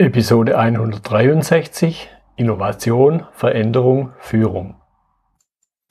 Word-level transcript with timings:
Episode 0.00 0.56
163 0.56 2.08
Innovation, 2.36 3.26
Veränderung, 3.34 4.14
Führung. 4.18 4.80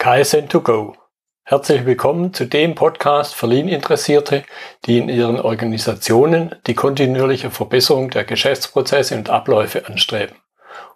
KSN2Go. 0.02 0.96
Herzlich 1.44 1.86
willkommen 1.86 2.34
zu 2.34 2.46
dem 2.46 2.74
Podcast 2.74 3.36
für 3.36 3.46
Lean-Interessierte, 3.46 4.46
die 4.86 4.98
in 4.98 5.10
ihren 5.10 5.40
Organisationen 5.40 6.56
die 6.66 6.74
kontinuierliche 6.74 7.52
Verbesserung 7.52 8.10
der 8.10 8.24
Geschäftsprozesse 8.24 9.16
und 9.16 9.30
Abläufe 9.30 9.86
anstreben, 9.86 10.38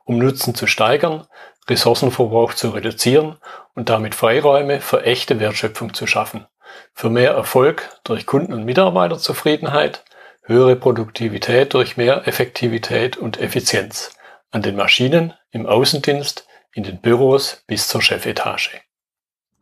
um 0.05 0.18
Nutzen 0.18 0.55
zu 0.55 0.66
steigern, 0.66 1.27
Ressourcenverbrauch 1.70 2.55
zu 2.55 2.70
reduzieren 2.70 3.38
und 3.75 3.89
damit 3.89 4.16
Freiräume 4.16 4.82
für 4.82 5.04
echte 5.04 5.39
Wertschöpfung 5.39 5.93
zu 5.93 6.07
schaffen, 6.07 6.48
für 6.95 7.11
mehr 7.11 7.34
Erfolg 7.34 7.91
durch 8.05 8.25
Kunden- 8.25 8.54
und 8.54 8.66
Mitarbeiterzufriedenheit, 8.66 10.04
höhere 10.46 10.75
Produktivität 10.75 11.73
durch 11.73 11.96
mehr 11.96 12.28
Effektivität 12.28 13.16
und 13.18 13.39
Effizienz 13.39 14.18
an 14.52 14.62
den 14.62 14.75
Maschinen, 14.75 15.34
im 15.51 15.65
Außendienst, 15.65 16.47
in 16.74 16.84
den 16.84 17.00
Büros 17.00 17.64
bis 17.65 17.88
zur 17.88 18.01
Chefetage. 18.01 18.82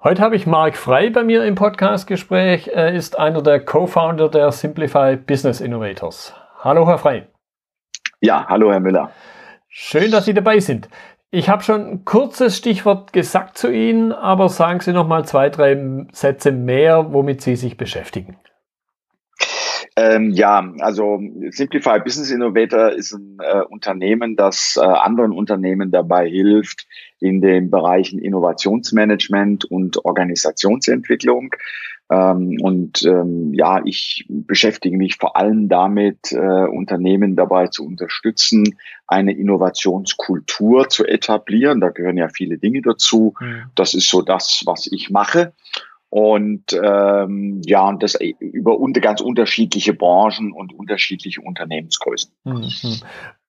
Heute 0.03 0.23
habe 0.23 0.35
ich 0.35 0.47
Marc 0.47 0.75
Frei 0.75 1.11
bei 1.11 1.23
mir 1.23 1.45
im 1.45 1.53
Podcastgespräch. 1.53 2.69
Er 2.69 2.93
ist 2.93 3.19
einer 3.19 3.43
der 3.43 3.63
Co-Founder 3.63 4.29
der 4.29 4.51
Simplify 4.51 5.15
Business 5.15 5.61
Innovators. 5.61 6.33
Hallo, 6.59 6.87
Herr 6.87 6.97
Frei. 6.97 7.27
Ja, 8.19 8.47
hallo, 8.49 8.71
Herr 8.71 8.79
Müller. 8.79 9.11
Schön, 9.67 10.09
dass 10.09 10.25
Sie 10.25 10.33
dabei 10.33 10.59
sind. 10.59 10.89
Ich 11.29 11.47
habe 11.47 11.63
schon 11.63 11.87
ein 11.87 12.05
kurzes 12.05 12.57
Stichwort 12.57 13.13
gesagt 13.13 13.57
zu 13.57 13.71
Ihnen, 13.71 14.11
aber 14.11 14.49
sagen 14.49 14.79
Sie 14.79 14.93
noch 14.93 15.07
mal 15.07 15.25
zwei, 15.25 15.49
drei 15.49 16.07
Sätze 16.11 16.51
mehr, 16.51 17.13
womit 17.13 17.41
Sie 17.41 17.55
sich 17.55 17.77
beschäftigen. 17.77 18.37
Ähm, 19.97 20.31
ja, 20.31 20.73
also 20.79 21.19
Simplify 21.49 21.99
Business 21.99 22.31
Innovator 22.31 22.91
ist 22.91 23.13
ein 23.13 23.37
äh, 23.39 23.61
Unternehmen, 23.69 24.37
das 24.37 24.77
äh, 24.81 24.85
anderen 24.85 25.33
Unternehmen 25.33 25.91
dabei 25.91 26.29
hilft, 26.29 26.87
in 27.19 27.41
den 27.41 27.69
Bereichen 27.69 28.17
Innovationsmanagement 28.17 29.65
und 29.65 30.03
Organisationsentwicklung. 30.05 31.53
Ähm, 32.09 32.57
und 32.61 33.03
ähm, 33.03 33.53
ja, 33.53 33.81
ich 33.83 34.25
beschäftige 34.27 34.97
mich 34.97 35.17
vor 35.17 35.35
allem 35.35 35.67
damit, 35.67 36.31
äh, 36.31 36.37
Unternehmen 36.37 37.35
dabei 37.35 37.67
zu 37.67 37.85
unterstützen, 37.85 38.77
eine 39.07 39.33
Innovationskultur 39.33 40.89
zu 40.89 41.05
etablieren. 41.05 41.81
Da 41.81 41.89
gehören 41.89 42.17
ja 42.17 42.29
viele 42.29 42.57
Dinge 42.57 42.81
dazu. 42.81 43.33
Mhm. 43.39 43.63
Das 43.75 43.93
ist 43.93 44.09
so 44.09 44.21
das, 44.21 44.63
was 44.65 44.87
ich 44.91 45.09
mache. 45.09 45.53
Und 46.11 46.73
ähm, 46.73 47.61
ja, 47.65 47.87
und 47.87 48.03
das 48.03 48.19
über 48.39 48.77
unter, 48.77 48.99
ganz 48.99 49.21
unterschiedliche 49.21 49.93
Branchen 49.93 50.51
und 50.51 50.77
unterschiedliche 50.77 51.39
Unternehmensgrößen. 51.39 52.33
Mhm. 52.43 52.69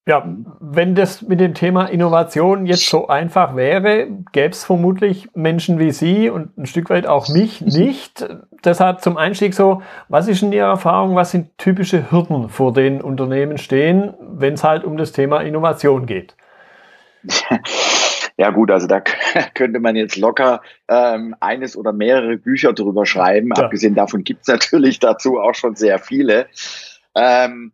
Ja, 0.07 0.25
wenn 0.61 0.95
das 0.95 1.23
mit 1.23 1.41
dem 1.41 1.55
Thema 1.55 1.87
Innovation 1.87 2.67
jetzt 2.67 2.89
so 2.89 3.09
einfach 3.09 3.57
wäre, 3.57 4.07
gäbe 4.31 4.51
es 4.51 4.65
vermutlich 4.65 5.29
Menschen 5.35 5.81
wie 5.81 5.91
Sie 5.91 6.31
und 6.31 6.57
ein 6.57 6.67
Stück 6.67 6.89
weit 6.89 7.09
auch 7.09 7.29
mich 7.29 7.63
nicht. 7.63 8.29
Deshalb 8.65 9.01
zum 9.01 9.17
Einstieg 9.17 9.55
so, 9.55 9.83
was 10.09 10.29
ist 10.29 10.43
in 10.43 10.53
Ihrer 10.53 10.69
Erfahrung, 10.69 11.17
was 11.17 11.33
sind 11.33 11.59
typische 11.59 12.13
Hürden, 12.13 12.49
vor 12.49 12.73
denen 12.73 13.01
Unternehmen 13.01 13.59
stehen, 13.59 14.15
wenn 14.21 14.55
es 14.55 14.63
halt 14.63 14.85
um 14.85 14.97
das 14.97 15.11
Thema 15.11 15.41
Innovation 15.41 16.07
geht? 16.07 16.37
Ja 18.37 18.51
gut, 18.51 18.71
also 18.71 18.87
da 18.87 19.01
könnte 19.55 19.81
man 19.81 19.97
jetzt 19.97 20.17
locker 20.17 20.63
ähm, 20.89 21.35
eines 21.41 21.77
oder 21.77 21.93
mehrere 21.93 22.37
Bücher 22.39 22.73
drüber 22.73 23.07
schreiben. 23.07 23.51
Ja. 23.57 23.65
Abgesehen 23.65 23.95
davon 23.95 24.25
gibt 24.25 24.43
es 24.43 24.49
natürlich 24.49 24.99
dazu 24.99 25.39
auch 25.39 25.55
schon 25.55 25.77
sehr 25.77 25.99
viele. 25.99 26.47
Ähm, 27.15 27.73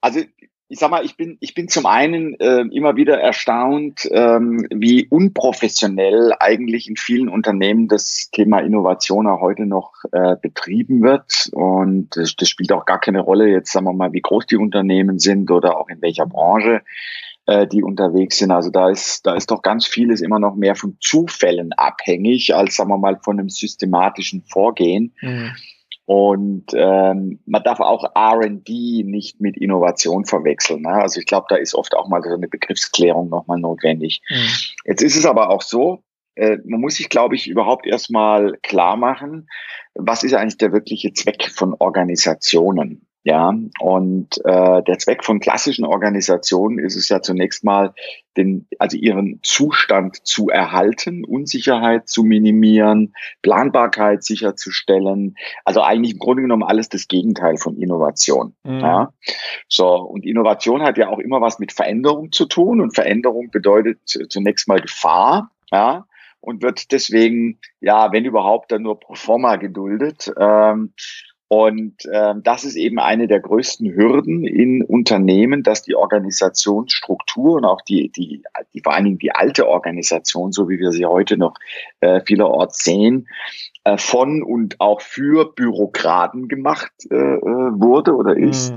also 0.00 0.20
ich 0.68 0.80
sag 0.80 0.90
mal, 0.90 1.04
ich 1.04 1.16
bin, 1.16 1.36
ich 1.40 1.54
bin 1.54 1.68
zum 1.68 1.86
einen 1.86 2.34
äh, 2.40 2.62
immer 2.72 2.96
wieder 2.96 3.20
erstaunt, 3.20 4.08
ähm, 4.10 4.66
wie 4.74 5.06
unprofessionell 5.06 6.32
eigentlich 6.40 6.88
in 6.88 6.96
vielen 6.96 7.28
Unternehmen 7.28 7.86
das 7.86 8.30
Thema 8.32 8.58
Innovation 8.58 9.28
auch 9.28 9.40
heute 9.40 9.64
noch 9.64 9.92
äh, 10.10 10.34
betrieben 10.40 11.02
wird. 11.02 11.50
Und 11.52 12.16
das, 12.16 12.34
das 12.34 12.48
spielt 12.48 12.72
auch 12.72 12.84
gar 12.84 13.00
keine 13.00 13.20
Rolle, 13.20 13.48
jetzt 13.48 13.70
sagen 13.70 13.86
wir 13.86 13.92
mal, 13.92 14.12
wie 14.12 14.22
groß 14.22 14.46
die 14.46 14.56
Unternehmen 14.56 15.20
sind 15.20 15.50
oder 15.52 15.78
auch 15.78 15.88
in 15.88 16.02
welcher 16.02 16.26
Branche 16.26 16.82
äh, 17.46 17.66
die 17.66 17.82
unterwegs 17.82 18.38
sind. 18.38 18.50
Also 18.50 18.70
da 18.70 18.90
ist, 18.90 19.26
da 19.26 19.34
ist 19.34 19.50
doch 19.50 19.62
ganz 19.62 19.86
vieles 19.86 20.20
immer 20.20 20.38
noch 20.38 20.54
mehr 20.54 20.74
von 20.74 20.96
Zufällen 21.00 21.72
abhängig, 21.72 22.54
als 22.54 22.76
sagen 22.76 22.90
wir 22.90 22.98
mal 22.98 23.18
von 23.22 23.38
einem 23.38 23.48
systematischen 23.48 24.42
Vorgehen. 24.42 25.14
Mhm. 25.20 25.52
Und 26.06 26.66
ähm, 26.74 27.40
man 27.46 27.62
darf 27.64 27.80
auch 27.80 28.04
RD 28.16 28.68
nicht 28.68 29.40
mit 29.40 29.56
Innovation 29.56 30.24
verwechseln. 30.24 30.82
Ne? 30.82 30.90
Also 30.90 31.18
ich 31.18 31.26
glaube, 31.26 31.46
da 31.48 31.56
ist 31.56 31.74
oft 31.74 31.94
auch 31.96 32.08
mal 32.08 32.22
so 32.22 32.30
eine 32.30 32.46
Begriffsklärung 32.46 33.28
nochmal 33.28 33.58
notwendig. 33.58 34.22
Mhm. 34.30 34.48
Jetzt 34.84 35.02
ist 35.02 35.16
es 35.16 35.26
aber 35.26 35.50
auch 35.50 35.62
so, 35.62 36.04
äh, 36.36 36.58
man 36.64 36.80
muss 36.80 36.96
sich, 36.96 37.08
glaube 37.08 37.34
ich, 37.34 37.48
überhaupt 37.48 37.86
erstmal 37.86 38.56
klar 38.62 38.96
machen, 38.96 39.48
was 39.94 40.22
ist 40.22 40.34
eigentlich 40.34 40.58
der 40.58 40.72
wirkliche 40.72 41.12
Zweck 41.12 41.50
von 41.50 41.74
Organisationen? 41.78 43.05
Ja, 43.26 43.52
und 43.80 44.38
äh, 44.44 44.82
der 44.84 44.98
Zweck 45.00 45.24
von 45.24 45.40
klassischen 45.40 45.84
Organisationen 45.84 46.78
ist 46.78 46.94
es 46.94 47.08
ja 47.08 47.22
zunächst 47.22 47.64
mal, 47.64 47.92
den, 48.36 48.68
also 48.78 48.96
ihren 48.96 49.40
Zustand 49.42 50.24
zu 50.24 50.48
erhalten, 50.48 51.24
Unsicherheit 51.24 52.08
zu 52.08 52.22
minimieren, 52.22 53.14
Planbarkeit 53.42 54.22
sicherzustellen. 54.22 55.34
Also 55.64 55.82
eigentlich 55.82 56.12
im 56.12 56.20
Grunde 56.20 56.42
genommen 56.42 56.62
alles 56.62 56.88
das 56.88 57.08
Gegenteil 57.08 57.56
von 57.56 57.76
Innovation. 57.76 58.54
Mhm. 58.62 58.78
Ja. 58.78 59.12
So, 59.66 59.88
und 59.88 60.24
Innovation 60.24 60.82
hat 60.82 60.96
ja 60.96 61.08
auch 61.08 61.18
immer 61.18 61.40
was 61.40 61.58
mit 61.58 61.72
Veränderung 61.72 62.30
zu 62.30 62.46
tun 62.46 62.80
und 62.80 62.94
Veränderung 62.94 63.50
bedeutet 63.50 63.98
zunächst 64.28 64.68
mal 64.68 64.80
Gefahr. 64.80 65.50
Ja 65.72 66.06
und 66.40 66.62
wird 66.62 66.92
deswegen, 66.92 67.58
ja, 67.80 68.12
wenn 68.12 68.24
überhaupt, 68.24 68.70
dann 68.70 68.82
nur 68.82 69.00
pro 69.00 69.16
forma 69.16 69.56
geduldet. 69.56 70.32
Ähm, 70.38 70.92
und 71.48 72.04
äh, 72.06 72.34
das 72.42 72.64
ist 72.64 72.74
eben 72.74 72.98
eine 72.98 73.28
der 73.28 73.38
größten 73.38 73.94
Hürden 73.94 74.44
in 74.44 74.82
Unternehmen, 74.82 75.62
dass 75.62 75.82
die 75.82 75.94
Organisationsstruktur 75.94 77.54
und 77.54 77.64
auch 77.64 77.82
die, 77.82 78.10
die, 78.10 78.42
die 78.74 78.80
vor 78.80 78.94
allen 78.94 79.04
Dingen 79.04 79.18
die 79.18 79.30
alte 79.30 79.68
Organisation, 79.68 80.50
so 80.50 80.68
wie 80.68 80.80
wir 80.80 80.90
sie 80.90 81.06
heute 81.06 81.36
noch 81.36 81.54
äh, 82.00 82.20
vielerorts 82.26 82.82
sehen, 82.82 83.28
äh, 83.84 83.96
von 83.96 84.42
und 84.42 84.80
auch 84.80 85.00
für 85.00 85.52
Bürokraten 85.54 86.48
gemacht 86.48 86.90
äh, 87.10 87.14
äh 87.14 87.40
wurde 87.40 88.16
oder 88.16 88.36
ist. 88.36 88.74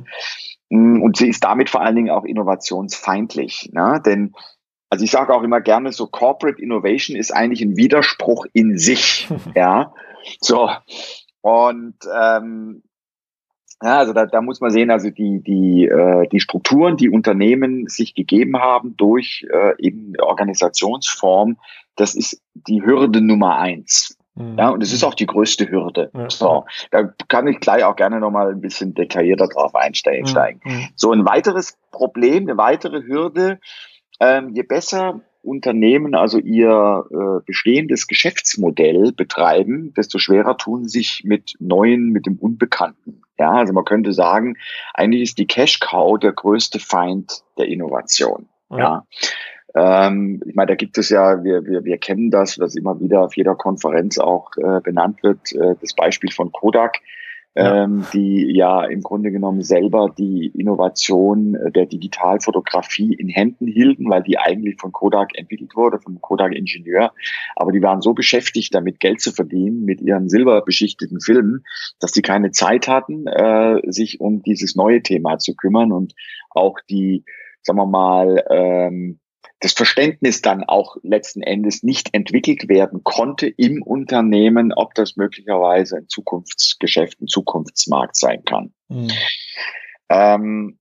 Mhm. 0.69 1.01
Und 1.01 1.17
sie 1.17 1.29
ist 1.29 1.43
damit 1.43 1.71
vor 1.71 1.81
allen 1.81 1.95
Dingen 1.95 2.11
auch 2.11 2.23
innovationsfeindlich. 2.23 3.71
Ne? 3.73 3.99
Denn 4.05 4.35
also 4.91 5.03
ich 5.03 5.11
sage 5.11 5.33
auch 5.33 5.41
immer 5.41 5.61
gerne, 5.61 5.91
so 5.91 6.05
Corporate 6.05 6.61
Innovation 6.61 7.15
ist 7.15 7.31
eigentlich 7.31 7.61
ein 7.61 7.77
Widerspruch 7.77 8.45
in 8.53 8.77
sich. 8.77 9.27
ja, 9.55 9.93
so 10.39 10.69
und 11.41 11.95
ähm, 12.13 12.83
ja, 13.81 13.99
also 13.99 14.11
da, 14.11 14.25
da 14.25 14.41
muss 14.41 14.59
man 14.59 14.71
sehen, 14.71 14.91
also 14.91 15.09
die, 15.09 15.41
die, 15.41 15.85
äh, 15.85 16.27
die 16.27 16.41
Strukturen, 16.41 16.97
die 16.97 17.09
Unternehmen 17.09 17.87
sich 17.87 18.13
gegeben 18.13 18.57
haben 18.57 18.97
durch 18.97 19.45
äh, 19.51 19.73
eben 19.79 20.13
Organisationsform, 20.19 21.57
das 21.95 22.13
ist 22.15 22.41
die 22.53 22.81
Hürde 22.83 23.21
Nummer 23.21 23.57
eins. 23.57 24.17
Mhm. 24.35 24.57
Ja, 24.57 24.69
und 24.69 24.83
es 24.83 24.91
ist 24.91 25.03
auch 25.03 25.13
die 25.13 25.25
größte 25.25 25.69
Hürde. 25.69 26.11
Ja. 26.13 26.29
So, 26.29 26.65
da 26.91 27.03
kann 27.29 27.47
ich 27.47 27.59
gleich 27.59 27.83
auch 27.85 27.95
gerne 27.95 28.19
nochmal 28.19 28.51
ein 28.51 28.61
bisschen 28.61 28.93
detaillierter 28.93 29.47
drauf 29.47 29.75
einsteigen. 29.75 30.25
Mhm. 30.63 30.87
So 30.95 31.11
ein 31.11 31.25
weiteres 31.25 31.77
Problem, 31.91 32.43
eine 32.43 32.57
weitere 32.57 33.03
Hürde, 33.03 33.59
ähm, 34.19 34.49
je 34.53 34.63
besser 34.63 35.21
Unternehmen 35.41 36.15
also 36.15 36.37
ihr 36.37 37.05
äh, 37.11 37.43
bestehendes 37.45 38.07
Geschäftsmodell 38.07 39.11
betreiben, 39.13 39.93
desto 39.95 40.17
schwerer 40.17 40.57
tun 40.57 40.87
sie 40.87 40.99
sich 40.99 41.23
mit 41.23 41.53
neuen, 41.59 42.09
mit 42.09 42.25
dem 42.25 42.37
Unbekannten. 42.37 43.21
Ja, 43.37 43.51
also 43.51 43.71
man 43.73 43.85
könnte 43.85 44.11
sagen, 44.11 44.57
eigentlich 44.93 45.21
ist 45.21 45.37
die 45.37 45.47
Cash 45.47 45.79
Cow 45.79 46.19
der 46.19 46.33
größte 46.33 46.79
Feind 46.79 47.43
der 47.57 47.67
Innovation. 47.67 48.49
Ja. 48.69 48.77
ja. 48.77 49.05
Ähm, 49.75 50.41
ich 50.45 50.55
meine, 50.55 50.67
da 50.67 50.75
gibt 50.75 50.97
es 50.97 51.09
ja, 51.09 51.43
wir, 51.43 51.63
wir, 51.65 51.83
wir 51.85 51.97
kennen 51.99 52.31
das, 52.31 52.59
was 52.59 52.75
immer 52.75 52.99
wieder 52.99 53.21
auf 53.21 53.37
jeder 53.37 53.55
Konferenz 53.55 54.17
auch 54.17 54.51
äh, 54.57 54.81
benannt 54.81 55.23
wird, 55.23 55.53
äh, 55.53 55.75
das 55.79 55.93
Beispiel 55.93 56.31
von 56.31 56.51
Kodak 56.51 56.99
ja. 57.55 57.83
ähm, 57.83 58.05
die 58.13 58.55
ja 58.55 58.83
im 58.85 59.01
Grunde 59.01 59.31
genommen 59.31 59.61
selber 59.61 60.13
die 60.17 60.47
Innovation 60.47 61.55
äh, 61.55 61.71
der 61.71 61.85
Digitalfotografie 61.85 63.13
in 63.13 63.27
Händen 63.29 63.67
hielten, 63.67 64.09
weil 64.09 64.23
die 64.23 64.37
eigentlich 64.37 64.79
von 64.79 64.91
Kodak 64.91 65.37
entwickelt 65.37 65.75
wurde, 65.75 65.99
vom 65.99 66.21
Kodak-Ingenieur. 66.21 67.11
Aber 67.55 67.71
die 67.71 67.81
waren 67.81 68.01
so 68.01 68.13
beschäftigt, 68.13 68.73
damit 68.73 68.99
Geld 68.99 69.21
zu 69.21 69.31
verdienen 69.31 69.83
mit 69.83 70.01
ihren 70.01 70.29
silberbeschichteten 70.29 71.21
Filmen, 71.21 71.63
dass 71.99 72.11
sie 72.11 72.21
keine 72.21 72.51
Zeit 72.51 72.87
hatten, 72.87 73.27
äh, 73.27 73.81
sich 73.91 74.19
um 74.19 74.41
dieses 74.43 74.75
neue 74.75 75.01
Thema 75.01 75.37
zu 75.37 75.55
kümmern 75.55 75.91
und 75.91 76.13
auch 76.51 76.77
die, 76.89 77.23
sagen 77.61 77.79
wir 77.79 77.85
mal, 77.85 78.43
ähm, 78.49 79.19
das 79.59 79.73
Verständnis 79.73 80.41
dann 80.41 80.63
auch 80.63 80.97
letzten 81.03 81.41
Endes 81.41 81.83
nicht 81.83 82.13
entwickelt 82.13 82.69
werden 82.69 83.03
konnte 83.03 83.47
im 83.47 83.81
Unternehmen, 83.81 84.71
ob 84.73 84.93
das 84.93 85.17
möglicherweise 85.17 85.97
ein 85.97 86.07
Zukunftsgeschäft, 86.07 87.21
ein 87.21 87.27
Zukunftsmarkt 87.27 88.15
sein 88.15 88.43
kann. 88.45 88.73
Mhm. 88.87 89.11
Ähm, 90.09 90.79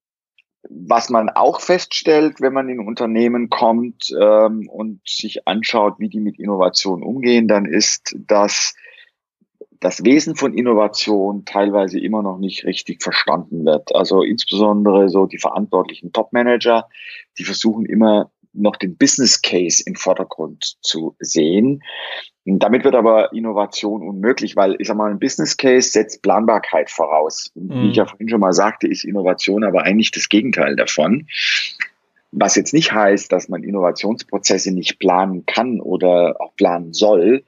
was 0.71 1.09
man 1.09 1.29
auch 1.31 1.61
feststellt, 1.61 2.41
wenn 2.41 2.53
man 2.53 2.69
in 2.69 2.81
Unternehmen 2.81 3.49
kommt 3.49 4.11
ähm, 4.21 4.69
und 4.69 5.01
sich 5.07 5.47
anschaut, 5.47 5.95
wie 5.99 6.09
die 6.09 6.21
mit 6.21 6.39
Innovation 6.39 7.03
umgehen, 7.03 7.49
dann 7.49 7.65
ist, 7.65 8.17
dass 8.27 8.75
das 9.81 10.05
Wesen 10.05 10.35
von 10.35 10.55
Innovation 10.55 11.45
teilweise 11.45 12.01
immer 12.01 12.23
noch 12.23 12.39
nicht 12.39 12.65
richtig 12.65 13.03
verstanden 13.03 13.65
wird. 13.65 13.95
Also 13.95 14.23
insbesondere 14.23 15.09
so 15.09 15.27
die 15.27 15.39
verantwortlichen 15.39 16.13
Top-Manager, 16.13 16.89
die 17.39 17.45
versuchen 17.45 17.87
immer 17.87 18.31
noch 18.53 18.77
den 18.77 18.97
Business 18.97 19.41
Case 19.43 19.83
im 19.87 19.95
Vordergrund 19.95 20.77
zu 20.83 21.17
sehen. 21.21 21.83
Damit 22.45 22.85
wird 22.85 22.95
aber 22.95 23.33
Innovation 23.33 24.03
unmöglich, 24.03 24.57
weil 24.57 24.77
ich 24.79 24.89
sag 24.89 24.97
mal, 24.97 25.11
ein 25.11 25.19
Business 25.19 25.57
Case 25.57 25.91
setzt 25.91 26.23
Planbarkeit 26.23 26.91
voraus. 26.91 27.51
Und 27.55 27.69
mhm. 27.69 27.83
Wie 27.83 27.91
ich 27.91 27.97
ja 27.97 28.07
vorhin 28.07 28.29
schon 28.29 28.41
mal 28.41 28.55
sagte, 28.55 28.89
ist 28.89 29.05
Innovation 29.05 29.65
aber 29.65 29.83
eigentlich 29.83 30.13
das 30.13 30.29
Gegenteil 30.29 30.75
davon. 30.75 31.27
Was 32.33 32.57
jetzt 32.57 32.73
nicht 32.73 32.93
heißt, 32.93 33.31
dass 33.33 33.49
man 33.49 33.65
Innovationsprozesse 33.65 34.73
nicht 34.73 34.99
planen 34.99 35.45
kann 35.47 35.81
oder 35.81 36.37
auch 36.41 36.55
planen 36.57 36.93
soll. 36.93 37.45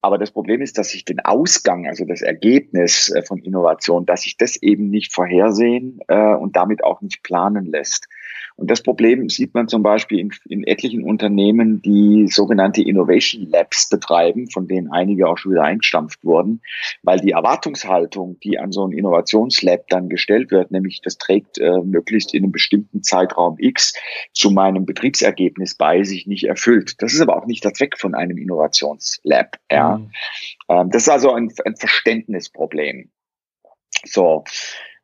Aber 0.00 0.18
das 0.18 0.32
Problem 0.32 0.60
ist, 0.60 0.78
dass 0.78 0.90
sich 0.90 1.04
den 1.04 1.20
Ausgang, 1.20 1.86
also 1.86 2.04
das 2.04 2.22
Ergebnis 2.22 3.08
äh, 3.10 3.22
von 3.22 3.38
Innovation, 3.38 4.04
dass 4.04 4.22
sich 4.22 4.36
das 4.36 4.60
eben 4.60 4.90
nicht 4.90 5.12
vorhersehen 5.12 6.00
äh, 6.08 6.34
und 6.34 6.56
damit 6.56 6.82
auch 6.82 7.00
nicht 7.00 7.22
planen 7.22 7.66
lässt. 7.66 8.08
Und 8.56 8.70
das 8.70 8.82
Problem 8.82 9.28
sieht 9.28 9.54
man 9.54 9.68
zum 9.68 9.82
Beispiel 9.82 10.18
in, 10.18 10.32
in, 10.48 10.64
etlichen 10.64 11.04
Unternehmen, 11.04 11.82
die 11.82 12.28
sogenannte 12.28 12.82
Innovation 12.82 13.48
Labs 13.48 13.88
betreiben, 13.88 14.50
von 14.50 14.66
denen 14.66 14.90
einige 14.90 15.28
auch 15.28 15.38
schon 15.38 15.52
wieder 15.52 15.64
eingestampft 15.64 16.24
wurden, 16.24 16.60
weil 17.02 17.20
die 17.20 17.32
Erwartungshaltung, 17.32 18.38
die 18.40 18.58
an 18.58 18.72
so 18.72 18.86
ein 18.86 18.92
Innovationslab 18.92 19.88
dann 19.88 20.08
gestellt 20.08 20.50
wird, 20.50 20.70
nämlich 20.70 21.00
das 21.02 21.18
trägt 21.18 21.58
äh, 21.58 21.78
möglichst 21.82 22.34
in 22.34 22.44
einem 22.44 22.52
bestimmten 22.52 23.02
Zeitraum 23.02 23.56
X 23.58 23.94
zu 24.32 24.50
meinem 24.50 24.86
Betriebsergebnis 24.86 25.74
bei, 25.74 26.02
sich 26.04 26.26
nicht 26.26 26.44
erfüllt. 26.44 27.02
Das 27.02 27.14
ist 27.14 27.20
aber 27.20 27.36
auch 27.36 27.46
nicht 27.46 27.64
der 27.64 27.74
Zweck 27.74 27.98
von 27.98 28.14
einem 28.14 28.38
Innovationslab. 28.38 29.56
Ja. 29.70 29.98
Mhm. 29.98 30.10
Ähm, 30.68 30.90
das 30.90 31.02
ist 31.02 31.08
also 31.08 31.32
ein, 31.32 31.52
ein 31.64 31.76
Verständnisproblem. 31.76 33.10
So. 34.04 34.44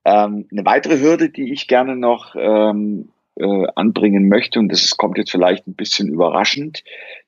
Ähm, 0.04 0.48
eine 0.50 0.64
weitere 0.64 1.00
Hürde, 1.00 1.30
die 1.30 1.52
ich 1.52 1.68
gerne 1.68 1.96
noch 1.96 2.34
ähm, 2.36 3.10
äh, 3.38 3.66
anbringen 3.74 4.28
möchte, 4.28 4.58
und 4.58 4.70
das 4.70 4.96
kommt 4.96 5.18
jetzt 5.18 5.30
vielleicht 5.30 5.66
ein 5.66 5.74
bisschen 5.74 6.08
überraschend, 6.08 6.82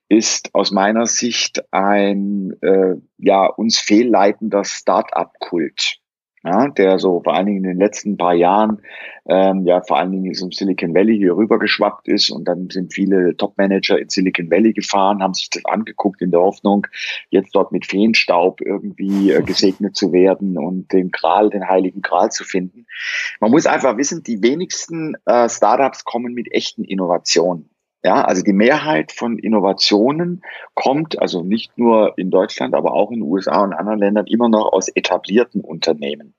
ist 0.09 0.55
aus 0.55 0.73
meiner 0.73 1.07
Sicht 1.07 1.63
ein 1.73 2.53
äh, 2.63 2.97
ja 3.19 3.47
uns 3.47 3.79
fehlleitender 3.79 4.65
Start-up-Kult 4.65 6.00
ja, 6.45 6.69
der 6.69 6.99
so 6.99 7.21
vor 7.23 7.35
allen 7.35 7.47
Dingen 7.47 7.65
in 7.65 7.71
den 7.71 7.79
letzten 7.79 8.17
paar 8.17 8.35
Jahren 8.35 8.81
ähm, 9.29 9.67
ja 9.67 9.83
vor 9.83 9.99
allen 9.99 10.11
Dingen 10.11 10.35
zum 10.35 10.53
Silicon 10.53 10.95
Valley 10.95 11.17
hier 11.17 11.37
rüber 11.37 11.59
geschwappt 11.59 12.09
ist 12.09 12.31
und 12.31 12.47
dann 12.47 12.71
sind 12.71 12.93
viele 12.93 13.37
Top-Manager 13.37 13.99
in 13.99 14.09
Silicon 14.09 14.51
Valley 14.51 14.73
gefahren, 14.73 15.23
haben 15.23 15.35
sich 15.35 15.51
das 15.51 15.65
angeguckt 15.67 16.23
in 16.23 16.31
der 16.31 16.41
Hoffnung, 16.41 16.87
jetzt 17.31 17.55
dort 17.55 17.73
mit 17.73 17.87
Feenstaub 17.87 18.61
irgendwie 18.61 19.33
äh, 19.33 19.43
gesegnet 19.43 19.97
zu 19.97 20.13
werden 20.13 20.59
und 20.59 20.93
den 20.93 21.11
Gral, 21.11 21.51
den 21.51 21.69
heiligen 21.69 22.03
Gral 22.03 22.31
zu 22.31 22.45
finden. 22.45 22.87
Man 23.41 23.51
muss 23.51 23.67
einfach 23.67 23.97
wissen, 23.97 24.23
die 24.23 24.43
wenigsten 24.43 25.17
äh, 25.27 25.49
Startups 25.49 26.05
kommen 26.05 26.35
mit 26.35 26.53
echten 26.53 26.85
Innovationen. 26.85 27.70
Ja, 28.03 28.25
also 28.25 28.43
die 28.43 28.55
Mehrheit 28.55 29.13
von 29.13 29.39
Innovationen 29.39 30.43
kommt 30.75 31.21
also 31.21 31.43
nicht 31.43 31.77
nur 31.77 32.17
in 32.17 32.31
Deutschland, 32.31 32.75
aber 32.75 32.95
auch 32.95 33.11
in 33.11 33.21
den 33.21 33.29
USA 33.29 33.63
und 33.63 33.75
anderen 33.75 33.99
Ländern 33.99 34.27
immer 34.27 34.49
noch 34.49 34.73
aus 34.73 34.89
etablierten 34.89 35.61
Unternehmen. 35.61 36.35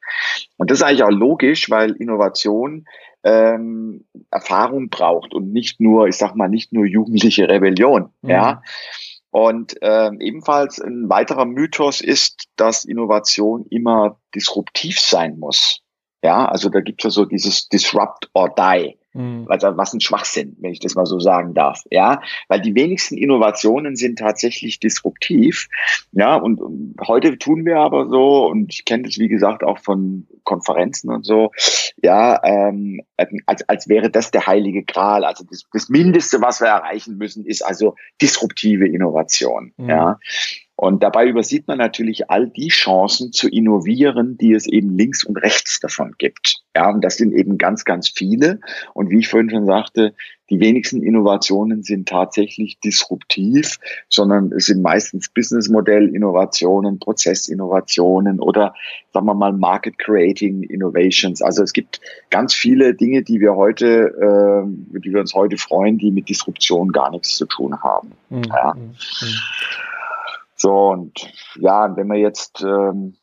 Und 0.57 0.71
das 0.71 0.79
ist 0.79 0.83
eigentlich 0.83 1.03
auch 1.03 1.11
logisch, 1.11 1.69
weil 1.69 1.91
Innovation 1.91 2.87
ähm, 3.23 4.05
Erfahrung 4.31 4.89
braucht 4.89 5.35
und 5.35 5.53
nicht 5.53 5.79
nur, 5.79 6.07
ich 6.07 6.17
sag 6.17 6.35
mal, 6.35 6.49
nicht 6.49 6.73
nur 6.73 6.85
jugendliche 6.85 7.47
Rebellion. 7.47 8.09
Mhm. 8.21 8.29
Ja. 8.29 8.63
Und 9.29 9.75
ähm, 9.81 10.19
ebenfalls 10.19 10.79
ein 10.79 11.09
weiterer 11.09 11.45
Mythos 11.45 12.01
ist, 12.01 12.49
dass 12.55 12.85
Innovation 12.85 13.65
immer 13.69 14.19
disruptiv 14.35 14.99
sein 14.99 15.39
muss. 15.39 15.81
Ja, 16.23 16.45
also 16.45 16.69
da 16.69 16.81
gibt 16.81 17.01
es 17.01 17.03
ja 17.05 17.09
so 17.11 17.25
dieses 17.25 17.69
Disrupt 17.69 18.29
or 18.33 18.49
Die. 18.49 18.97
Mhm. 19.13 19.45
Also 19.49 19.75
was 19.77 19.93
ein 19.93 20.01
Schwachsinn, 20.01 20.55
wenn 20.59 20.71
ich 20.71 20.79
das 20.79 20.95
mal 20.95 21.05
so 21.05 21.19
sagen 21.19 21.53
darf. 21.53 21.83
Ja, 21.89 22.21
weil 22.47 22.61
die 22.61 22.75
wenigsten 22.75 23.17
Innovationen 23.17 23.95
sind 23.95 24.19
tatsächlich 24.19 24.79
disruptiv. 24.79 25.67
Ja, 26.11 26.35
und, 26.35 26.61
und 26.61 26.95
heute 27.05 27.37
tun 27.37 27.65
wir 27.65 27.77
aber 27.77 28.07
so, 28.09 28.47
und 28.47 28.73
ich 28.73 28.85
kenne 28.85 29.03
das 29.03 29.17
wie 29.17 29.27
gesagt 29.27 29.63
auch 29.63 29.79
von 29.79 30.27
Konferenzen 30.43 31.09
und 31.09 31.25
so, 31.25 31.51
ja, 32.01 32.41
ähm, 32.43 33.01
als, 33.45 33.67
als 33.67 33.89
wäre 33.89 34.09
das 34.09 34.31
der 34.31 34.47
heilige 34.47 34.83
Gral. 34.83 35.23
Also 35.23 35.43
das, 35.49 35.65
das 35.71 35.89
Mindeste, 35.89 36.41
was 36.41 36.61
wir 36.61 36.67
erreichen 36.67 37.17
müssen, 37.17 37.45
ist 37.45 37.63
also 37.63 37.95
disruptive 38.21 38.87
Innovation. 38.87 39.73
Mhm. 39.77 39.89
Ja. 39.89 40.19
Und 40.81 41.03
dabei 41.03 41.27
übersieht 41.27 41.67
man 41.67 41.77
natürlich 41.77 42.31
all 42.31 42.49
die 42.49 42.69
Chancen 42.69 43.31
zu 43.31 43.47
innovieren, 43.47 44.39
die 44.39 44.53
es 44.53 44.65
eben 44.65 44.97
links 44.97 45.23
und 45.23 45.37
rechts 45.37 45.79
davon 45.79 46.15
gibt. 46.17 46.63
Ja, 46.75 46.89
und 46.89 47.03
das 47.03 47.17
sind 47.17 47.33
eben 47.33 47.59
ganz, 47.59 47.85
ganz 47.85 48.09
viele. 48.09 48.59
Und 48.95 49.11
wie 49.11 49.19
ich 49.19 49.27
vorhin 49.27 49.51
schon 49.51 49.67
sagte, 49.67 50.15
die 50.49 50.59
wenigsten 50.59 51.03
Innovationen 51.03 51.83
sind 51.83 52.09
tatsächlich 52.09 52.79
disruptiv, 52.79 53.77
sondern 54.09 54.51
es 54.53 54.65
sind 54.65 54.81
meistens 54.81 55.29
Businessmodell-Innovationen, 55.29 56.97
Prozessinnovationen 56.97 58.39
oder 58.39 58.73
sagen 59.13 59.27
wir 59.27 59.35
mal 59.35 59.53
Market 59.53 59.99
Creating 59.99 60.63
Innovations. 60.63 61.43
Also 61.43 61.61
es 61.61 61.73
gibt 61.73 62.01
ganz 62.31 62.55
viele 62.55 62.95
Dinge, 62.95 63.21
die 63.21 63.39
wir 63.39 63.55
heute, 63.55 64.65
äh, 64.65 64.99
die 64.99 65.13
wir 65.13 65.19
uns 65.19 65.35
heute 65.35 65.59
freuen, 65.59 65.99
die 65.99 66.09
mit 66.09 66.27
Disruption 66.27 66.91
gar 66.91 67.11
nichts 67.11 67.37
zu 67.37 67.45
tun 67.45 67.83
haben. 67.83 68.13
Mhm. 68.31 68.43
Ja. 68.45 68.73
Mhm. 68.73 68.95
So, 70.61 70.89
und 70.89 71.33
ja, 71.55 71.97
wenn 71.97 72.05
man 72.05 72.17
jetzt, 72.17 72.61
ähm, 72.61 73.15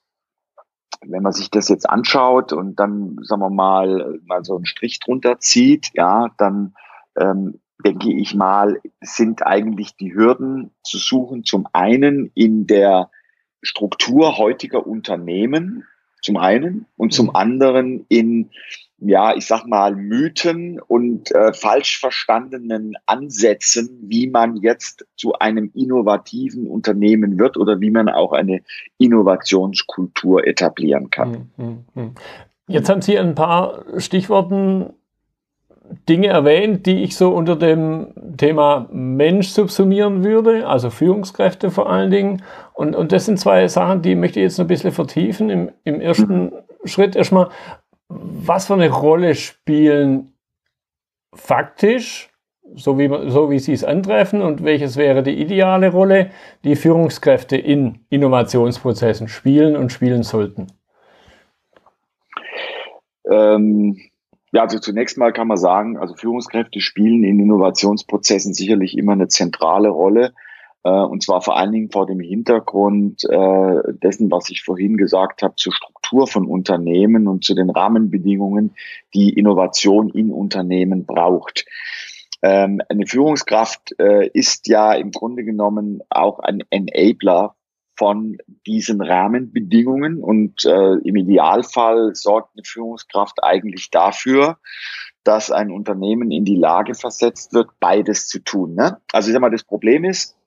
wenn 1.03 1.23
man 1.23 1.33
sich 1.33 1.53
das 1.53 1.69
jetzt 1.69 1.89
anschaut 1.89 2.53
und 2.53 2.81
dann, 2.81 3.17
sagen 3.23 3.43
wir 3.43 3.51
mal, 3.51 4.19
mal 4.25 4.45
so 4.45 4.57
einen 4.57 4.67
Strich 4.67 4.99
drunter 4.99 5.39
zieht, 5.39 5.91
ja, 5.95 6.31
dann 6.37 6.75
ähm, 7.17 7.61
denke 7.85 8.13
ich 8.13 8.35
mal, 8.35 8.81
sind 9.01 9.47
eigentlich 9.47 9.95
die 9.95 10.13
Hürden 10.13 10.73
zu 10.83 10.99
suchen, 10.99 11.45
zum 11.45 11.69
einen 11.73 12.33
in 12.35 12.67
der 12.67 13.09
Struktur 13.63 14.37
heutiger 14.37 14.85
Unternehmen, 14.85 15.85
zum 16.21 16.39
einen, 16.39 16.87
und 16.97 17.13
zum 17.13 17.27
mhm. 17.27 17.37
anderen 17.37 18.07
in 18.09 18.51
ja, 19.01 19.35
ich 19.37 19.47
sag 19.47 19.65
mal, 19.67 19.95
Mythen 19.95 20.81
und 20.81 21.31
äh, 21.33 21.53
falsch 21.53 21.99
verstandenen 22.01 22.95
Ansätzen, 23.07 23.91
wie 24.03 24.29
man 24.29 24.57
jetzt 24.57 25.07
zu 25.17 25.35
einem 25.35 25.71
innovativen 25.75 26.67
Unternehmen 26.67 27.39
wird 27.39 27.57
oder 27.57 27.81
wie 27.81 27.91
man 27.91 28.09
auch 28.09 28.33
eine 28.33 28.61
Innovationskultur 28.99 30.47
etablieren 30.47 31.11
kann. 31.11 31.33
Hm, 31.33 31.49
hm, 31.57 31.85
hm. 31.95 32.15
Jetzt 32.67 32.89
haben 32.89 33.01
Sie 33.01 33.19
ein 33.19 33.35
paar 33.35 33.85
Stichworten 33.97 34.91
Dinge 36.09 36.29
erwähnt, 36.29 36.87
die 36.87 37.03
ich 37.03 37.17
so 37.17 37.31
unter 37.31 37.57
dem 37.57 38.09
Thema 38.37 38.89
Mensch 38.93 39.49
subsumieren 39.49 40.23
würde, 40.25 40.67
also 40.67 40.91
Führungskräfte 40.91 41.71
vor 41.71 41.89
allen 41.91 42.11
Dingen. 42.11 42.43
Und, 42.75 42.95
und 42.95 43.13
das 43.13 43.25
sind 43.25 43.39
zwei 43.39 43.67
Sachen, 43.69 44.03
die 44.03 44.15
möchte 44.15 44.41
ich 44.41 44.45
jetzt 44.45 44.59
noch 44.59 44.65
ein 44.65 44.69
bisschen 44.69 44.93
vertiefen. 44.93 45.49
Im, 45.51 45.71
im 45.85 46.01
ersten 46.01 46.45
mhm. 46.45 46.53
Schritt 46.85 47.17
erstmal, 47.17 47.49
was 48.09 48.67
für 48.67 48.75
eine 48.75 48.91
Rolle 48.91 49.35
spielen 49.35 50.33
faktisch, 51.35 52.31
so 52.75 52.99
wie, 52.99 53.09
so 53.31 53.51
wie 53.51 53.59
Sie 53.59 53.73
es 53.73 53.85
antreffen 53.85 54.43
und 54.43 54.65
welches 54.65 54.97
wäre 54.97 55.23
die 55.23 55.41
ideale 55.41 55.91
Rolle, 55.91 56.31
die 56.65 56.77
Führungskräfte 56.77 57.57
in 57.57 58.01
Innovationsprozessen 58.11 59.29
spielen 59.29 59.77
und 59.77 59.93
spielen 59.93 60.23
sollten? 60.23 60.67
Ähm, 63.31 63.99
ja, 64.53 64.63
also 64.63 64.79
zunächst 64.79 65.19
mal 65.19 65.33
kann 65.33 65.49
man 65.49 65.59
sagen, 65.59 65.99
also 65.99 66.15
Führungskräfte 66.15 66.81
spielen 66.81 67.25
in 67.25 67.39
Innovationsprozessen 67.41 68.55
sicherlich 68.55 68.97
immer 68.97 69.13
eine 69.13 69.29
zentrale 69.29 69.89
Rolle. 69.89 70.33
Äh, 70.89 71.05
und 71.05 71.23
zwar 71.23 71.43
vor 71.43 71.57
allen 71.57 71.73
Dingen 71.73 71.91
vor 71.91 72.07
dem 72.07 72.21
Hintergrund 72.21 73.25
äh, 73.25 73.93
dessen, 74.03 74.31
was 74.31 74.51
ich 74.51 74.63
vorhin 74.63 74.97
gesagt 74.97 75.43
habe, 75.43 75.55
zur 75.57 75.73
Struktur 75.73 76.27
von 76.27 76.47
Unternehmen 76.47 77.29
und 77.29 77.45
zu 77.45 77.55
den 77.55 77.71
Rahmenbedingungen, 77.71 78.75
die 79.15 79.31
Innovation 79.31 80.09
in 80.11 80.33
Unternehmen 80.33 81.05
braucht. 81.05 81.67
Ähm, 82.43 82.81
eine 82.89 83.07
Führungskraft 83.07 83.95
äh, 83.99 84.29
ist 84.33 84.69
ja 84.69 84.95
im 84.95 85.11
Grunde 85.11 85.45
genommen 85.45 86.01
auch 86.09 86.39
ein 86.39 86.63
Enabler 86.71 87.55
von 87.97 88.39
diesen 88.65 89.03
Rahmenbedingungen 89.03 90.23
und 90.23 90.65
äh, 90.65 90.95
im 91.03 91.17
Idealfall 91.17 92.15
sorgt 92.15 92.51
eine 92.55 92.63
Führungskraft 92.65 93.43
eigentlich 93.43 93.91
dafür, 93.91 94.59
dass 95.25 95.51
ein 95.51 95.73
Unternehmen 95.73 96.31
in 96.31 96.45
die 96.45 96.55
Lage 96.55 96.95
versetzt 96.95 97.53
wird, 97.53 97.71
beides 97.81 98.29
zu 98.29 98.39
tun. 98.39 98.77
Ne? 98.77 98.99
Also 99.13 99.29
ich 99.29 99.33
sag 99.33 99.41
mal, 99.41 99.51
das 99.51 99.65
Problem 99.65 100.05
ist, 100.05 100.38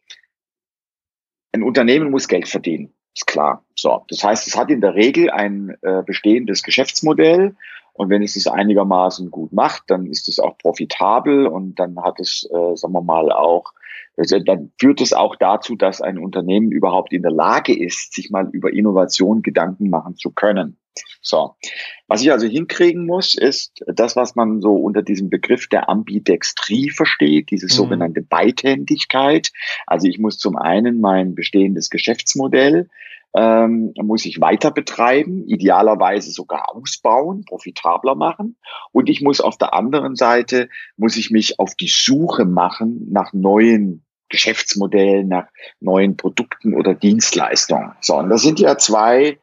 ein 1.51 1.63
Unternehmen 1.63 2.11
muss 2.11 2.27
Geld 2.27 2.47
verdienen. 2.47 2.93
Ist 3.15 3.27
klar. 3.27 3.63
So, 3.75 4.05
das 4.07 4.23
heißt, 4.23 4.47
es 4.47 4.57
hat 4.57 4.69
in 4.69 4.81
der 4.81 4.95
Regel 4.95 5.29
ein 5.29 5.75
äh, 5.81 6.01
bestehendes 6.03 6.63
Geschäftsmodell 6.63 7.55
und 7.93 8.09
wenn 8.09 8.23
es 8.23 8.35
es 8.35 8.47
einigermaßen 8.47 9.31
gut 9.31 9.51
macht, 9.51 9.83
dann 9.87 10.05
ist 10.05 10.29
es 10.29 10.39
auch 10.39 10.57
profitabel 10.57 11.45
und 11.45 11.75
dann 11.75 12.01
hat 12.01 12.19
es, 12.19 12.49
äh, 12.51 12.75
sagen 12.75 12.93
wir 12.93 13.01
mal, 13.01 13.31
auch, 13.31 13.73
also 14.17 14.39
dann 14.39 14.71
führt 14.79 15.01
es 15.01 15.13
auch 15.13 15.35
dazu, 15.35 15.75
dass 15.75 16.01
ein 16.01 16.17
Unternehmen 16.17 16.71
überhaupt 16.71 17.11
in 17.11 17.21
der 17.21 17.31
Lage 17.31 17.77
ist, 17.77 18.13
sich 18.13 18.29
mal 18.29 18.49
über 18.51 18.71
Innovation 18.71 19.41
Gedanken 19.41 19.89
machen 19.89 20.15
zu 20.15 20.31
können. 20.31 20.77
So. 21.21 21.55
Was 22.07 22.21
ich 22.21 22.31
also 22.31 22.47
hinkriegen 22.47 23.05
muss, 23.05 23.35
ist 23.35 23.83
das, 23.87 24.15
was 24.15 24.35
man 24.35 24.61
so 24.61 24.75
unter 24.75 25.01
diesem 25.01 25.29
Begriff 25.29 25.67
der 25.67 25.87
Ambidextrie 25.87 26.89
versteht, 26.89 27.51
diese 27.51 27.67
mhm. 27.67 27.69
sogenannte 27.69 28.21
Beidhändigkeit. 28.21 29.51
Also 29.87 30.07
ich 30.07 30.19
muss 30.19 30.37
zum 30.37 30.57
einen 30.57 30.99
mein 30.99 31.35
bestehendes 31.35 31.89
Geschäftsmodell 31.89 32.89
ähm, 33.33 33.93
muss 34.01 34.25
ich 34.25 34.41
weiter 34.41 34.71
betreiben, 34.71 35.47
idealerweise 35.47 36.31
sogar 36.31 36.75
ausbauen, 36.75 37.45
profitabler 37.45 38.15
machen. 38.15 38.57
Und 38.91 39.09
ich 39.09 39.21
muss 39.21 39.39
auf 39.39 39.57
der 39.57 39.73
anderen 39.73 40.15
Seite, 40.15 40.69
muss 40.97 41.15
ich 41.15 41.31
mich 41.31 41.59
auf 41.59 41.75
die 41.75 41.87
Suche 41.87 42.45
machen 42.45 43.07
nach 43.09 43.31
neuen 43.33 44.03
Geschäftsmodellen, 44.29 45.27
nach 45.27 45.47
neuen 45.79 46.17
Produkten 46.17 46.73
oder 46.73 46.93
Dienstleistungen. 46.93 47.93
So, 48.01 48.15
und 48.17 48.29
das 48.29 48.41
sind 48.41 48.59
ja 48.59 48.77
zwei 48.77 49.37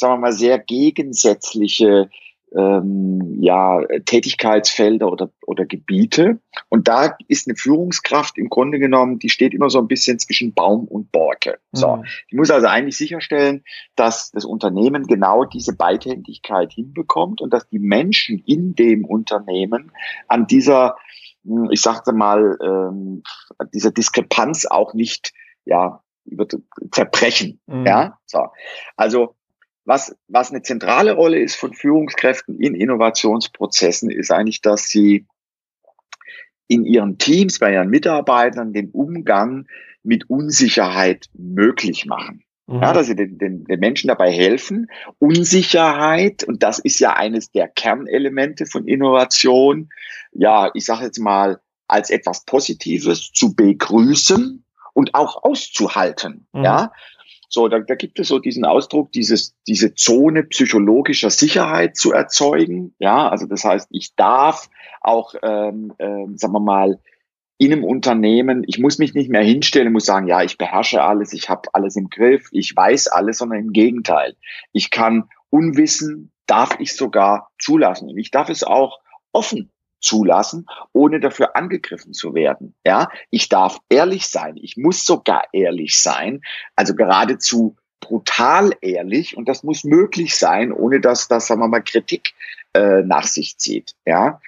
sagen 0.00 0.14
wir 0.14 0.18
mal, 0.18 0.32
sehr 0.32 0.58
gegensätzliche 0.58 2.10
ähm, 2.52 3.36
ja, 3.40 3.80
Tätigkeitsfelder 4.06 5.10
oder, 5.10 5.30
oder 5.46 5.64
Gebiete. 5.64 6.40
Und 6.68 6.88
da 6.88 7.16
ist 7.28 7.46
eine 7.46 7.56
Führungskraft 7.56 8.38
im 8.38 8.48
Grunde 8.48 8.78
genommen, 8.78 9.18
die 9.18 9.28
steht 9.28 9.54
immer 9.54 9.70
so 9.70 9.78
ein 9.78 9.86
bisschen 9.86 10.18
zwischen 10.18 10.52
Baum 10.52 10.86
und 10.88 11.12
Borke. 11.12 11.58
So, 11.72 11.96
mhm. 11.96 12.04
die 12.30 12.36
muss 12.36 12.50
also 12.50 12.66
eigentlich 12.66 12.96
sicherstellen, 12.96 13.62
dass 13.94 14.30
das 14.32 14.44
Unternehmen 14.44 15.06
genau 15.06 15.44
diese 15.44 15.76
Beidhändigkeit 15.76 16.72
hinbekommt 16.72 17.40
und 17.40 17.52
dass 17.52 17.68
die 17.68 17.78
Menschen 17.78 18.42
in 18.44 18.74
dem 18.74 19.04
Unternehmen 19.04 19.92
an 20.26 20.46
dieser, 20.46 20.96
hm, 21.44 21.68
ich 21.70 21.80
sagte 21.80 22.12
mal, 22.12 22.58
ähm, 22.62 23.22
dieser 23.72 23.92
Diskrepanz 23.92 24.66
auch 24.66 24.94
nicht, 24.94 25.32
ja, 25.64 26.02
über 26.24 26.46
zerbrechen. 26.90 27.60
Mhm. 27.66 27.86
Ja, 27.86 28.18
so. 28.26 28.48
Also 28.96 29.36
was, 29.90 30.16
was 30.28 30.52
eine 30.52 30.62
zentrale 30.62 31.14
Rolle 31.14 31.40
ist 31.40 31.56
von 31.56 31.74
Führungskräften 31.74 32.60
in 32.60 32.76
Innovationsprozessen, 32.76 34.08
ist 34.08 34.30
eigentlich, 34.30 34.60
dass 34.60 34.88
sie 34.88 35.26
in 36.68 36.84
ihren 36.84 37.18
Teams, 37.18 37.58
bei 37.58 37.72
ihren 37.72 37.90
Mitarbeitern 37.90 38.72
den 38.72 38.90
Umgang 38.92 39.66
mit 40.04 40.30
Unsicherheit 40.30 41.26
möglich 41.36 42.06
machen. 42.06 42.44
Mhm. 42.68 42.82
Ja, 42.82 42.92
dass 42.92 43.08
sie 43.08 43.16
den, 43.16 43.36
den, 43.36 43.64
den 43.64 43.80
Menschen 43.80 44.06
dabei 44.06 44.30
helfen, 44.30 44.86
Unsicherheit, 45.18 46.44
und 46.44 46.62
das 46.62 46.78
ist 46.78 47.00
ja 47.00 47.14
eines 47.14 47.50
der 47.50 47.66
Kernelemente 47.66 48.66
von 48.66 48.86
Innovation, 48.86 49.88
ja, 50.30 50.70
ich 50.72 50.84
sage 50.84 51.06
jetzt 51.06 51.18
mal, 51.18 51.58
als 51.88 52.10
etwas 52.10 52.44
Positives 52.44 53.32
zu 53.32 53.56
begrüßen 53.56 54.64
und 54.94 55.14
auch 55.16 55.42
auszuhalten. 55.42 56.46
Mhm. 56.52 56.62
Ja, 56.62 56.92
so, 57.52 57.66
da, 57.66 57.80
da 57.80 57.96
gibt 57.96 58.18
es 58.20 58.28
so 58.28 58.38
diesen 58.38 58.64
Ausdruck, 58.64 59.10
dieses, 59.10 59.54
diese 59.66 59.94
Zone 59.94 60.44
psychologischer 60.44 61.30
Sicherheit 61.30 61.96
zu 61.96 62.12
erzeugen. 62.12 62.94
Ja, 63.00 63.28
also 63.28 63.46
das 63.46 63.64
heißt, 63.64 63.88
ich 63.90 64.14
darf 64.14 64.70
auch, 65.00 65.34
ähm, 65.42 65.92
ähm, 65.98 66.38
sagen 66.38 66.52
wir 66.52 66.60
mal, 66.60 67.00
in 67.58 67.72
einem 67.72 67.84
Unternehmen, 67.84 68.64
ich 68.66 68.78
muss 68.78 68.98
mich 68.98 69.14
nicht 69.14 69.28
mehr 69.28 69.42
hinstellen, 69.42 69.92
muss 69.92 70.06
sagen, 70.06 70.28
ja, 70.28 70.42
ich 70.42 70.56
beherrsche 70.58 71.02
alles, 71.02 71.32
ich 71.32 71.50
habe 71.50 71.68
alles 71.74 71.96
im 71.96 72.08
Griff, 72.08 72.48
ich 72.52 72.74
weiß 72.74 73.08
alles, 73.08 73.38
sondern 73.38 73.58
im 73.58 73.72
Gegenteil. 73.72 74.36
Ich 74.72 74.90
kann 74.90 75.28
Unwissen, 75.50 76.30
darf 76.46 76.78
ich 76.78 76.96
sogar 76.96 77.50
zulassen. 77.58 78.08
Und 78.08 78.16
ich 78.16 78.30
darf 78.30 78.48
es 78.48 78.62
auch 78.62 79.00
offen 79.32 79.70
zulassen, 80.00 80.66
ohne 80.92 81.20
dafür 81.20 81.56
angegriffen 81.56 82.12
zu 82.12 82.34
werden. 82.34 82.74
Ja, 82.84 83.08
ich 83.30 83.48
darf 83.48 83.78
ehrlich 83.88 84.28
sein. 84.28 84.56
Ich 84.56 84.76
muss 84.76 85.04
sogar 85.04 85.44
ehrlich 85.52 86.00
sein. 86.00 86.40
Also 86.76 86.94
geradezu 86.94 87.76
brutal 88.00 88.72
ehrlich 88.80 89.36
und 89.36 89.48
das 89.48 89.62
muss 89.62 89.84
möglich 89.84 90.34
sein, 90.34 90.72
ohne 90.72 91.00
dass 91.00 91.28
das, 91.28 91.46
sagen 91.46 91.60
wir 91.60 91.68
mal, 91.68 91.82
Kritik 91.82 92.32
äh, 92.74 93.02
nach 93.02 93.26
sich 93.26 93.58
zieht. 93.58 93.94
Ja. 94.06 94.40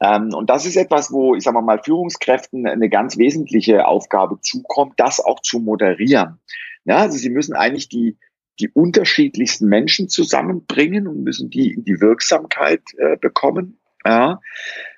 Ähm, 0.00 0.34
und 0.34 0.50
das 0.50 0.66
ist 0.66 0.76
etwas, 0.76 1.12
wo, 1.12 1.34
ich 1.34 1.44
sage 1.44 1.60
mal, 1.62 1.80
Führungskräften 1.82 2.66
eine 2.66 2.88
ganz 2.88 3.16
wesentliche 3.16 3.86
Aufgabe 3.86 4.40
zukommt, 4.40 4.94
das 4.96 5.20
auch 5.20 5.40
zu 5.40 5.60
moderieren. 5.60 6.40
Ja, 6.84 6.98
also 6.98 7.16
sie 7.16 7.30
müssen 7.30 7.54
eigentlich 7.54 7.88
die, 7.88 8.16
die 8.58 8.68
unterschiedlichsten 8.68 9.66
Menschen 9.68 10.08
zusammenbringen 10.08 11.06
und 11.06 11.22
müssen 11.22 11.50
die 11.50 11.72
in 11.72 11.84
die 11.84 12.00
Wirksamkeit 12.00 12.82
äh, 12.98 13.16
bekommen. 13.16 13.78
Ja. 14.04 14.40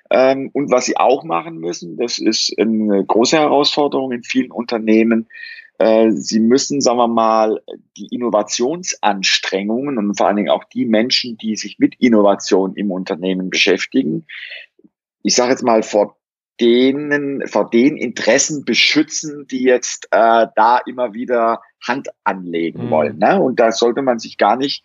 Ähm, 0.09 0.49
und 0.53 0.71
was 0.71 0.85
sie 0.85 0.97
auch 0.97 1.23
machen 1.23 1.57
müssen, 1.57 1.97
das 1.97 2.19
ist 2.19 2.53
eine 2.59 3.03
große 3.03 3.37
Herausforderung 3.37 4.11
in 4.11 4.23
vielen 4.23 4.51
Unternehmen. 4.51 5.27
Äh, 5.79 6.11
sie 6.11 6.39
müssen, 6.39 6.81
sagen 6.81 6.97
wir 6.97 7.07
mal, 7.07 7.61
die 7.97 8.07
Innovationsanstrengungen 8.13 9.97
und 9.97 10.15
vor 10.15 10.27
allen 10.27 10.35
Dingen 10.35 10.49
auch 10.49 10.65
die 10.65 10.85
Menschen, 10.85 11.37
die 11.37 11.55
sich 11.55 11.79
mit 11.79 11.95
Innovation 11.99 12.75
im 12.75 12.91
Unternehmen 12.91 13.49
beschäftigen, 13.49 14.25
ich 15.23 15.35
sage 15.35 15.51
jetzt 15.51 15.63
mal 15.63 15.83
vor 15.83 16.17
denen, 16.59 17.47
vor 17.47 17.69
den 17.69 17.97
Interessen 17.97 18.63
beschützen, 18.65 19.47
die 19.47 19.63
jetzt 19.63 20.07
äh, 20.11 20.47
da 20.55 20.79
immer 20.85 21.13
wieder 21.13 21.61
Hand 21.81 22.09
anlegen 22.23 22.85
mhm. 22.85 22.89
wollen. 22.91 23.17
Ne? 23.17 23.41
Und 23.41 23.59
da 23.59 23.71
sollte 23.71 24.01
man 24.01 24.19
sich 24.19 24.37
gar 24.37 24.55
nicht, 24.55 24.83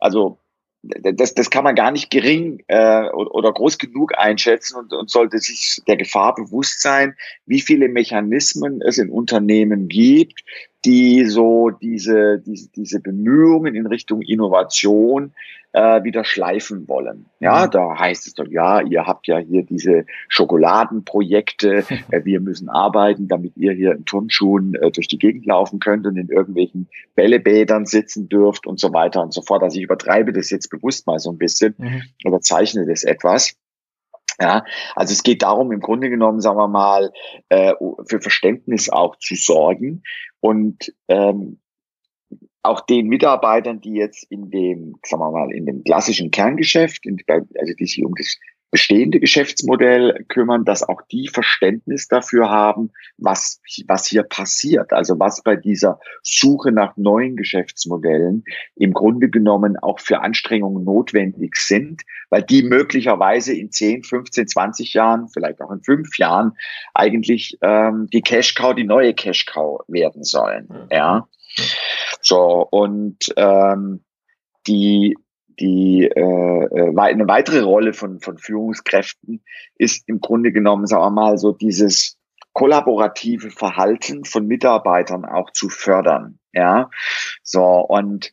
also 0.00 0.38
das, 0.88 1.34
das 1.34 1.50
kann 1.50 1.64
man 1.64 1.74
gar 1.74 1.90
nicht 1.90 2.10
gering 2.10 2.62
äh, 2.68 3.08
oder 3.10 3.52
groß 3.52 3.78
genug 3.78 4.16
einschätzen 4.18 4.76
und, 4.76 4.92
und 4.92 5.10
sollte 5.10 5.38
sich 5.38 5.82
der 5.86 5.96
Gefahr 5.96 6.34
bewusst 6.34 6.80
sein, 6.80 7.14
wie 7.46 7.60
viele 7.60 7.88
Mechanismen 7.88 8.80
es 8.82 8.98
in 8.98 9.10
Unternehmen 9.10 9.88
gibt, 9.88 10.44
die 10.86 11.24
so 11.24 11.70
diese, 11.70 12.38
diese, 12.38 12.70
diese 12.70 13.00
Bemühungen 13.00 13.74
in 13.74 13.86
Richtung 13.86 14.22
Innovation 14.22 15.32
äh, 15.72 16.04
wieder 16.04 16.24
schleifen 16.24 16.86
wollen. 16.86 17.26
Ja, 17.40 17.66
mhm. 17.66 17.70
da 17.72 17.98
heißt 17.98 18.28
es 18.28 18.34
doch, 18.34 18.46
ja, 18.46 18.80
ihr 18.80 19.04
habt 19.04 19.26
ja 19.26 19.38
hier 19.38 19.64
diese 19.64 20.06
Schokoladenprojekte, 20.28 21.84
äh, 22.10 22.24
wir 22.24 22.40
müssen 22.40 22.68
arbeiten, 22.68 23.26
damit 23.26 23.56
ihr 23.56 23.72
hier 23.72 23.92
in 23.92 24.04
Turnschuhen 24.04 24.76
äh, 24.76 24.92
durch 24.92 25.08
die 25.08 25.18
Gegend 25.18 25.44
laufen 25.44 25.80
könnt 25.80 26.06
und 26.06 26.16
in 26.16 26.28
irgendwelchen 26.28 26.88
Bällebädern 27.16 27.84
sitzen 27.84 28.28
dürft 28.28 28.68
und 28.68 28.78
so 28.78 28.92
weiter 28.92 29.22
und 29.22 29.34
so 29.34 29.42
fort. 29.42 29.64
Also 29.64 29.78
ich 29.78 29.84
übertreibe 29.84 30.32
das 30.32 30.50
jetzt 30.50 30.70
bewusst 30.70 31.06
mal 31.08 31.18
so 31.18 31.30
ein 31.30 31.38
bisschen 31.38 31.74
mhm. 31.78 32.02
oder 32.24 32.40
zeichne 32.40 32.86
das 32.86 33.02
etwas. 33.02 33.56
Ja, 34.40 34.64
also 34.94 35.12
es 35.12 35.22
geht 35.22 35.42
darum, 35.42 35.72
im 35.72 35.80
Grunde 35.80 36.10
genommen, 36.10 36.40
sagen 36.40 36.58
wir 36.58 36.68
mal, 36.68 37.10
äh, 37.48 37.72
für 38.06 38.20
Verständnis 38.20 38.90
auch 38.90 39.16
zu 39.16 39.34
sorgen 39.34 40.02
und 40.40 40.92
ähm, 41.08 41.58
auch 42.62 42.80
den 42.80 43.06
Mitarbeitern, 43.06 43.80
die 43.80 43.94
jetzt 43.94 44.24
in 44.30 44.50
dem, 44.50 44.96
sagen 45.04 45.22
wir 45.22 45.30
mal, 45.30 45.52
in 45.52 45.66
dem 45.66 45.84
klassischen 45.84 46.30
Kerngeschäft, 46.30 47.06
in, 47.06 47.18
also 47.28 47.74
die 47.78 47.86
sich 47.86 48.04
um 48.04 48.14
das 48.14 48.36
bestehende 48.76 49.20
Geschäftsmodell 49.20 50.26
kümmern, 50.28 50.66
dass 50.66 50.86
auch 50.86 51.00
die 51.10 51.28
Verständnis 51.28 52.08
dafür 52.08 52.50
haben, 52.50 52.92
was, 53.16 53.58
was 53.88 54.06
hier 54.06 54.22
passiert. 54.22 54.92
Also 54.92 55.18
was 55.18 55.42
bei 55.42 55.56
dieser 55.56 55.98
Suche 56.22 56.72
nach 56.72 56.94
neuen 56.98 57.36
Geschäftsmodellen 57.36 58.44
im 58.74 58.92
Grunde 58.92 59.30
genommen 59.30 59.78
auch 59.78 59.98
für 59.98 60.20
Anstrengungen 60.20 60.84
notwendig 60.84 61.56
sind, 61.56 62.02
weil 62.28 62.42
die 62.42 62.62
möglicherweise 62.62 63.54
in 63.54 63.72
10, 63.72 64.04
15, 64.04 64.46
20 64.46 64.92
Jahren, 64.92 65.30
vielleicht 65.30 65.62
auch 65.62 65.70
in 65.70 65.82
fünf 65.82 66.18
Jahren 66.18 66.52
eigentlich 66.92 67.56
ähm, 67.62 68.08
die 68.12 68.20
Cash 68.20 68.56
Cow, 68.56 68.74
die 68.74 68.84
neue 68.84 69.14
Cash 69.14 69.46
Cow 69.46 69.80
werden 69.88 70.22
sollen. 70.22 70.68
Ja. 70.90 71.26
So, 72.20 72.68
und 72.70 73.32
ähm, 73.38 74.04
die 74.66 75.16
die 75.60 76.04
äh, 76.04 76.20
äh 76.20 76.98
eine 76.98 77.28
weitere 77.28 77.60
Rolle 77.60 77.92
von, 77.92 78.20
von 78.20 78.38
Führungskräften 78.38 79.42
ist 79.76 80.08
im 80.08 80.20
Grunde 80.20 80.52
genommen, 80.52 80.86
sagen 80.86 81.04
wir 81.04 81.10
mal, 81.10 81.38
so 81.38 81.52
dieses 81.52 82.18
kollaborative 82.52 83.50
Verhalten 83.50 84.24
von 84.24 84.46
Mitarbeitern 84.46 85.24
auch 85.24 85.50
zu 85.50 85.68
fördern. 85.68 86.38
Ja, 86.52 86.90
so 87.42 87.62
und 87.62 88.32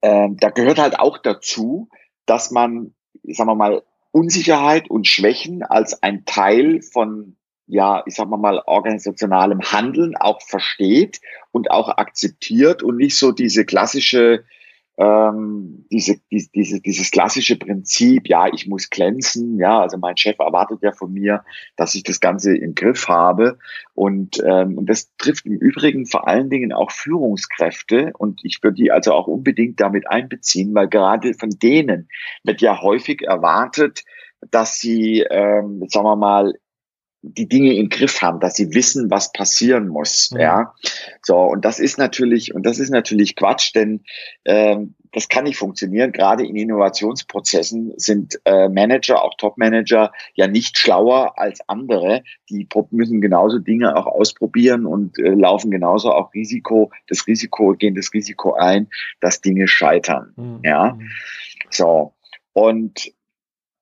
äh, 0.00 0.28
da 0.32 0.50
gehört 0.50 0.78
halt 0.78 0.98
auch 0.98 1.18
dazu, 1.18 1.88
dass 2.26 2.50
man, 2.50 2.94
sagen 3.22 3.50
wir 3.50 3.54
mal, 3.54 3.82
Unsicherheit 4.10 4.88
und 4.88 5.06
Schwächen 5.06 5.62
als 5.62 6.02
ein 6.02 6.24
Teil 6.24 6.80
von 6.80 7.36
ja, 7.66 8.02
ich 8.06 8.14
sag 8.14 8.28
mal 8.28 8.62
organisationalem 8.66 9.60
Handeln 9.62 10.16
auch 10.16 10.42
versteht 10.42 11.20
und 11.50 11.70
auch 11.70 11.88
akzeptiert 11.88 12.82
und 12.82 12.96
nicht 12.96 13.16
so 13.16 13.32
diese 13.32 13.64
klassische 13.64 14.44
ähm, 14.96 15.86
diese, 15.90 16.16
die, 16.30 16.48
diese, 16.54 16.80
dieses 16.80 17.10
klassische 17.10 17.56
Prinzip, 17.56 18.28
ja, 18.28 18.46
ich 18.52 18.68
muss 18.68 18.90
glänzen, 18.90 19.58
ja, 19.58 19.80
also 19.80 19.98
mein 19.98 20.16
Chef 20.16 20.38
erwartet 20.38 20.80
ja 20.82 20.92
von 20.92 21.12
mir, 21.12 21.44
dass 21.76 21.94
ich 21.94 22.04
das 22.04 22.20
Ganze 22.20 22.56
im 22.56 22.74
Griff 22.74 23.08
habe. 23.08 23.58
Und, 23.94 24.42
ähm, 24.46 24.78
und 24.78 24.88
das 24.88 25.14
trifft 25.16 25.46
im 25.46 25.58
Übrigen 25.58 26.06
vor 26.06 26.28
allen 26.28 26.48
Dingen 26.48 26.72
auch 26.72 26.92
Führungskräfte. 26.92 28.12
Und 28.16 28.40
ich 28.44 28.62
würde 28.62 28.76
die 28.76 28.92
also 28.92 29.12
auch 29.12 29.26
unbedingt 29.26 29.80
damit 29.80 30.08
einbeziehen, 30.08 30.74
weil 30.74 30.88
gerade 30.88 31.34
von 31.34 31.50
denen 31.50 32.08
wird 32.44 32.60
ja 32.60 32.80
häufig 32.80 33.22
erwartet, 33.22 34.04
dass 34.50 34.78
sie, 34.78 35.24
ähm, 35.28 35.84
sagen 35.88 36.06
wir 36.06 36.16
mal, 36.16 36.54
die 37.26 37.48
Dinge 37.48 37.74
im 37.74 37.88
Griff 37.88 38.20
haben, 38.20 38.38
dass 38.38 38.54
sie 38.54 38.74
wissen, 38.74 39.10
was 39.10 39.32
passieren 39.32 39.88
muss. 39.88 40.30
Mhm. 40.30 40.40
Ja, 40.40 40.74
so 41.22 41.36
und 41.38 41.64
das 41.64 41.80
ist 41.80 41.98
natürlich 41.98 42.54
und 42.54 42.64
das 42.66 42.78
ist 42.78 42.90
natürlich 42.90 43.34
Quatsch, 43.34 43.74
denn 43.74 44.04
ähm, 44.44 44.94
das 45.12 45.28
kann 45.28 45.44
nicht 45.44 45.56
funktionieren. 45.56 46.12
Gerade 46.12 46.44
in 46.44 46.56
Innovationsprozessen 46.56 47.92
sind 47.96 48.40
äh, 48.44 48.68
Manager, 48.68 49.22
auch 49.22 49.34
Top-Manager, 49.38 50.12
ja 50.34 50.48
nicht 50.48 50.76
schlauer 50.76 51.38
als 51.38 51.66
andere. 51.68 52.24
Die 52.50 52.68
müssen 52.90 53.20
genauso 53.20 53.58
Dinge 53.58 53.96
auch 53.96 54.06
ausprobieren 54.06 54.86
und 54.86 55.18
äh, 55.18 55.30
laufen 55.30 55.70
genauso 55.70 56.12
auch 56.12 56.34
Risiko, 56.34 56.90
das 57.06 57.26
Risiko, 57.26 57.74
gehen 57.74 57.94
das 57.94 58.12
Risiko 58.12 58.54
ein, 58.54 58.88
dass 59.20 59.40
Dinge 59.40 59.68
scheitern. 59.68 60.34
Mhm. 60.36 60.60
Ja, 60.64 60.94
mhm. 60.94 61.08
so 61.70 62.12
und 62.52 63.12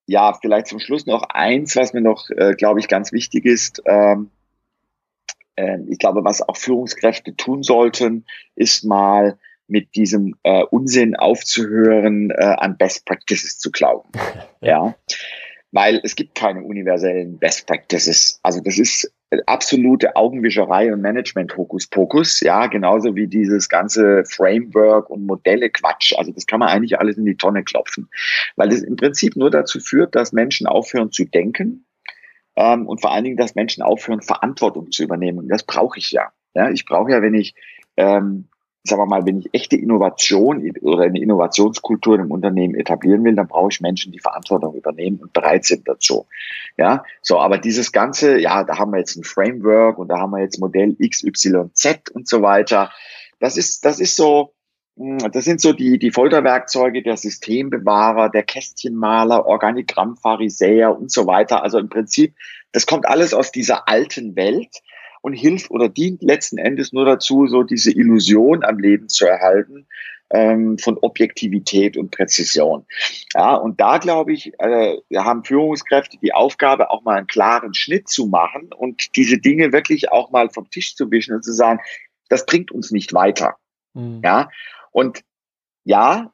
ja, 0.07 0.35
vielleicht 0.35 0.67
zum 0.67 0.81
Schluss 0.81 1.07
noch 1.07 1.23
eins, 1.31 1.77
was 1.77 1.93
mir 1.93 2.01
noch, 2.01 2.29
äh, 2.31 2.55
glaube 2.55 2.81
ich, 2.81 2.89
ganz 2.89 3.13
wichtig 3.13 3.45
ist. 3.45 3.83
Ähm, 3.87 4.31
äh, 5.57 5.79
ich 5.89 5.99
glaube, 5.99 6.25
was 6.25 6.47
auch 6.47 6.57
Führungskräfte 6.57 7.37
tun 7.37 7.63
sollten, 7.63 8.25
ist 8.55 8.85
mal 8.85 9.39
mit 9.69 9.95
diesem 9.95 10.35
äh, 10.43 10.65
Unsinn 10.65 11.17
aufzuhören, 11.17 12.31
äh, 12.31 12.35
an 12.35 12.77
Best 12.77 13.07
Practices 13.07 13.59
zu 13.59 13.71
glauben. 13.71 14.11
ja. 14.61 14.95
Weil 15.71 16.01
es 16.05 16.17
gibt 16.17 16.35
keine 16.35 16.63
universellen 16.63 17.39
Best 17.39 17.67
Practices. 17.67 18.41
Also 18.43 18.61
das 18.61 18.79
ist 18.79 19.11
absolute 19.47 20.17
Augenwischerei 20.17 20.93
und 20.93 21.01
Management-Hokuspokus, 21.01 22.41
ja, 22.41 22.67
genauso 22.67 23.15
wie 23.15 23.27
dieses 23.27 23.69
ganze 23.69 24.25
Framework 24.25 25.09
und 25.11 25.27
Modelle 25.27 25.71
Quatsch. 25.71 26.13
Also 26.17 26.33
das 26.33 26.47
kann 26.47 26.61
man 26.61 26.69
eigentlich 26.69 26.99
alles 26.99 27.17
in 27.17 27.25
die 27.25 27.37
Tonne 27.37 27.65
klopfen, 27.65 28.09
weil 28.57 28.69
das 28.69 28.83
im 28.83 28.97
Prinzip 28.97 29.37
nur 29.37 29.51
dazu 29.51 29.81
führt, 29.81 30.15
dass 30.15 30.33
Menschen 30.33 30.67
aufhören 30.67 31.13
zu 31.13 31.25
denken 31.25 31.87
ähm, 32.57 32.87
und 32.87 33.01
vor 33.01 33.13
allen 33.13 33.25
Dingen, 33.25 33.37
dass 33.37 33.55
Menschen 33.55 33.83
aufhören, 33.83 34.23
Verantwortung 34.23 34.91
zu 34.93 35.03
übernehmen. 35.03 35.39
Und 35.39 35.49
das 35.49 35.63
brauche 35.63 35.99
ich 35.99 36.13
ja. 36.13 36.33
Ja, 36.55 36.71
ich 36.71 36.85
brauche 36.85 37.11
ja, 37.11 37.23
wenn 37.23 37.35
ich 37.35 37.55
ähm, 37.97 38.49
sagen 38.85 39.01
wir 39.01 39.07
mal, 39.07 39.25
wenn 39.27 39.39
ich 39.39 39.49
echte 39.53 39.77
Innovation 39.77 40.73
oder 40.81 41.05
eine 41.05 41.21
Innovationskultur 41.21 42.19
im 42.19 42.33
Unternehmen 42.33 42.75
etablieren 42.75 43.23
will, 43.25 43.37
dann 43.37 43.47
brauche 43.47 43.69
ich 43.71 43.81
Menschen, 43.81 44.13
die 44.13 44.19
Verantwortung 44.19 44.75
übernehmen 44.75 45.21
und 45.21 45.33
bereit 45.33 45.65
sind 45.65 45.89
dazu. 45.89 46.27
Ja, 46.77 47.05
so, 47.21 47.39
aber 47.39 47.59
dieses 47.59 47.93
Ganze, 47.93 48.41
ja, 48.41 48.65
da 48.65 48.79
haben 48.79 48.93
wir 48.93 48.99
jetzt 48.99 49.17
ein 49.17 49.25
Framework 49.25 49.99
und 49.99 50.09
da 50.09 50.19
haben 50.19 50.33
wir 50.33 50.41
jetzt 50.41 50.59
Modell 50.59 50.97
XYZ 50.97 52.11
und 52.13 52.29
so 52.29 52.43
weiter. 52.43 52.91
Das 53.39 53.57
ist, 53.57 53.85
das 53.85 54.01
ist 54.01 54.17
so, 54.17 54.53
hm, 54.97 55.19
das 55.31 55.45
sind 55.45 55.61
so 55.61 55.73
die, 55.73 56.01
die 56.01 56.11
Folterwerkzeuge 56.11 57.05
der 57.05 57.17
Systembewahrer, 57.17 58.31
der 58.31 58.43
Kästchenmaler, 58.43 59.47
Organigrammpharisäer 59.47 60.97
und 60.97 61.13
so 61.13 61.27
weiter. 61.29 61.63
Also 61.63 61.79
im 61.79 61.89
Prinzip, 61.89 62.35
das 62.73 62.87
kommt 62.87 63.07
alles 63.07 63.33
aus 63.33 63.53
dieser 63.53 63.89
alten 63.89 64.35
Welt 64.35 64.83
und 65.23 65.33
hilft 65.33 65.71
oder 65.71 65.89
dient 65.89 66.23
letzten 66.23 66.59
Endes 66.59 66.93
nur 66.93 67.07
dazu, 67.07 67.47
so 67.47 67.63
diese 67.63 67.91
Illusion 67.91 68.63
am 68.65 68.79
Leben 68.79 69.09
zu 69.09 69.27
erhalten 69.27 69.87
ähm, 70.33 70.79
von 70.79 70.99
Objektivität 70.99 71.97
und 71.97 72.11
Präzision. 72.11 72.85
Ja, 73.35 73.55
und 73.55 73.81
da 73.81 73.99
glaube 73.99 74.33
ich, 74.33 74.53
äh, 74.59 74.97
wir 75.09 75.25
haben 75.25 75.45
Führungskräfte 75.45 76.19
die 76.21 76.35
Aufgabe, 76.35 76.91
auch 76.91 77.03
mal 77.03 77.19
einen 77.19 77.27
klaren 77.27 77.75
Schnitt 77.75 78.09
zu 78.09 78.27
machen 78.27 78.71
und 78.77 79.17
diese 79.17 79.39
Dinge 79.39 79.73
wirklich 79.73 80.11
auch 80.11 80.31
mal 80.31 80.51
vom 80.51 80.69
Tisch 80.71 80.97
zu 80.97 81.11
wischen 81.11 81.35
und 81.35 81.45
zu 81.45 81.53
sagen, 81.53 81.81
das 82.29 82.47
bringt 82.47 82.73
uns 82.73 82.91
nicht 82.91 83.13
weiter. 83.13 83.57
Mhm. 83.95 84.21
Ja, 84.25 84.49
und 84.91 85.23
ja, 85.85 86.33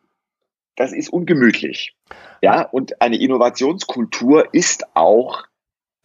das 0.76 0.92
ist 0.92 1.12
ungemütlich. 1.12 1.97
Ja, 2.40 2.62
und 2.62 3.02
eine 3.02 3.21
Innovationskultur 3.21 4.54
ist 4.54 4.85
auch 4.95 5.47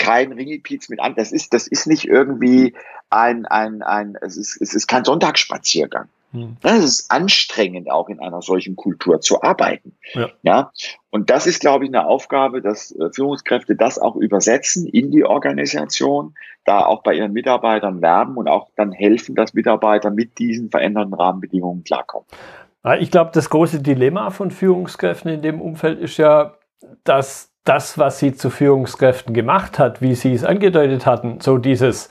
kein 0.04 0.34
Ringelpiez 0.34 0.90
mit 0.90 1.00
an. 1.00 1.16
Das 1.16 1.32
ist, 1.32 1.54
das 1.54 1.66
ist 1.66 1.88
nicht 1.88 2.06
irgendwie 2.06 2.76
ein, 3.10 3.46
ein, 3.46 3.82
ein, 3.82 4.18
es 4.22 4.36
ist, 4.36 4.62
es 4.62 4.74
ist 4.74 4.88
kein 4.88 5.06
Sonntagsspaziergang. 5.06 6.10
Hm. 6.32 6.58
Es 6.62 6.84
ist 6.84 7.12
anstrengend, 7.12 7.90
auch 7.90 8.10
in 8.10 8.20
einer 8.20 8.42
solchen 8.42 8.76
Kultur 8.76 9.22
zu 9.22 9.42
arbeiten. 9.42 9.96
Ja. 10.14 10.30
ja. 10.42 10.72
Und 11.10 11.30
das 11.30 11.48
ist, 11.48 11.62
glaube 11.62 11.86
ich, 11.86 11.90
eine 11.90 12.06
Aufgabe, 12.06 12.62
dass 12.62 12.92
äh, 12.92 13.12
Führungskräfte 13.14 13.78
das 13.78 13.98
auch 13.98 14.18
übersetzen 14.18 14.88
in 14.88 15.10
die 15.10 15.24
Organisation, 15.24 16.36
da 16.66 16.86
auch 16.86 17.02
bei 17.02 17.14
ihren 17.14 17.32
Mitarbeitern 17.32 18.02
werben 18.02 18.36
und 18.36 18.50
auch 18.50 18.72
dann 18.76 18.92
helfen, 18.92 19.36
dass 19.36 19.54
Mitarbeiter 19.54 20.10
mit 20.10 20.38
diesen 20.38 20.70
veränderten 20.70 21.14
Rahmenbedingungen 21.14 21.86
klarkommen. 21.86 22.28
Ich 23.00 23.12
glaube, 23.12 23.32
das 23.34 23.50
große 23.50 23.82
Dilemma 23.82 24.30
von 24.32 24.52
Führungskräften 24.52 25.32
in 25.32 25.42
dem 25.42 25.62
Umfeld 25.62 26.02
ist 26.02 26.18
ja, 26.18 26.58
dass 27.06 27.53
das, 27.64 27.98
was 27.98 28.20
sie 28.20 28.34
zu 28.34 28.50
Führungskräften 28.50 29.34
gemacht 29.34 29.80
hat, 29.80 30.02
wie 30.02 30.16
sie 30.16 30.34
es 30.34 30.44
angedeutet 30.44 31.06
hatten, 31.06 31.40
so 31.40 31.58
dieses 31.58 32.10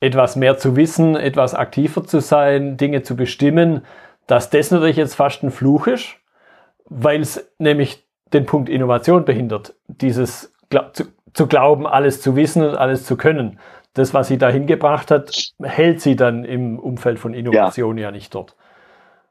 etwas 0.00 0.36
mehr 0.36 0.58
zu 0.58 0.76
wissen, 0.76 1.16
etwas 1.16 1.54
aktiver 1.54 2.04
zu 2.04 2.20
sein, 2.20 2.76
Dinge 2.76 3.02
zu 3.02 3.16
bestimmen, 3.16 3.84
dass 4.26 4.50
das 4.50 4.70
natürlich 4.70 4.96
jetzt 4.96 5.14
fast 5.14 5.42
ein 5.42 5.50
Fluch 5.50 5.86
ist, 5.86 6.16
weil 6.84 7.20
es 7.20 7.50
nämlich 7.58 8.06
den 8.32 8.46
Punkt 8.46 8.68
Innovation 8.68 9.24
behindert. 9.24 9.74
Dieses 9.86 10.54
zu, 10.92 11.04
zu 11.32 11.46
glauben, 11.46 11.86
alles 11.86 12.20
zu 12.20 12.36
wissen 12.36 12.62
und 12.62 12.76
alles 12.76 13.06
zu 13.06 13.16
können. 13.16 13.58
Das, 13.94 14.12
was 14.12 14.28
sie 14.28 14.38
dahin 14.38 14.66
gebracht 14.66 15.10
hat, 15.10 15.52
hält 15.62 16.00
sie 16.00 16.16
dann 16.16 16.44
im 16.44 16.78
Umfeld 16.78 17.18
von 17.18 17.32
Innovation 17.32 17.96
ja, 17.96 18.04
ja 18.04 18.10
nicht 18.10 18.34
dort. 18.34 18.56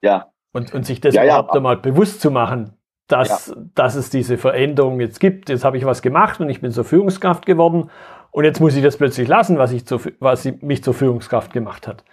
Ja. 0.02 0.32
Und, 0.54 0.74
und 0.74 0.86
sich 0.86 1.02
das 1.02 1.16
ja, 1.16 1.26
überhaupt 1.26 1.50
ja. 1.50 1.58
einmal 1.58 1.78
bewusst 1.78 2.22
zu 2.22 2.32
machen, 2.32 2.78
dass, 3.14 3.48
ja. 3.48 3.56
dass 3.76 3.96
es 3.96 4.10
diese 4.10 4.38
Veränderung 4.38 5.00
jetzt 5.00 5.20
gibt. 5.20 5.50
Jetzt 5.50 5.64
habe 5.64 5.78
ich 5.78 5.86
was 5.86 6.02
gemacht 6.02 6.40
und 6.40 6.50
ich 6.50 6.62
bin 6.62 6.72
zur 6.72 6.84
Führungskraft 6.84 7.46
geworden 7.46 7.92
und 8.32 8.44
jetzt 8.44 8.60
muss 8.60 8.76
ich 8.76 8.84
das 8.84 8.98
plötzlich 8.98 9.28
lassen, 9.28 9.60
was, 9.60 9.72
ich 9.72 9.86
zu, 9.86 10.00
was 10.20 10.46
mich 10.62 10.84
zur 10.84 10.96
Führungskraft 10.96 11.54
gemacht 11.54 11.88
hat. 11.88 12.04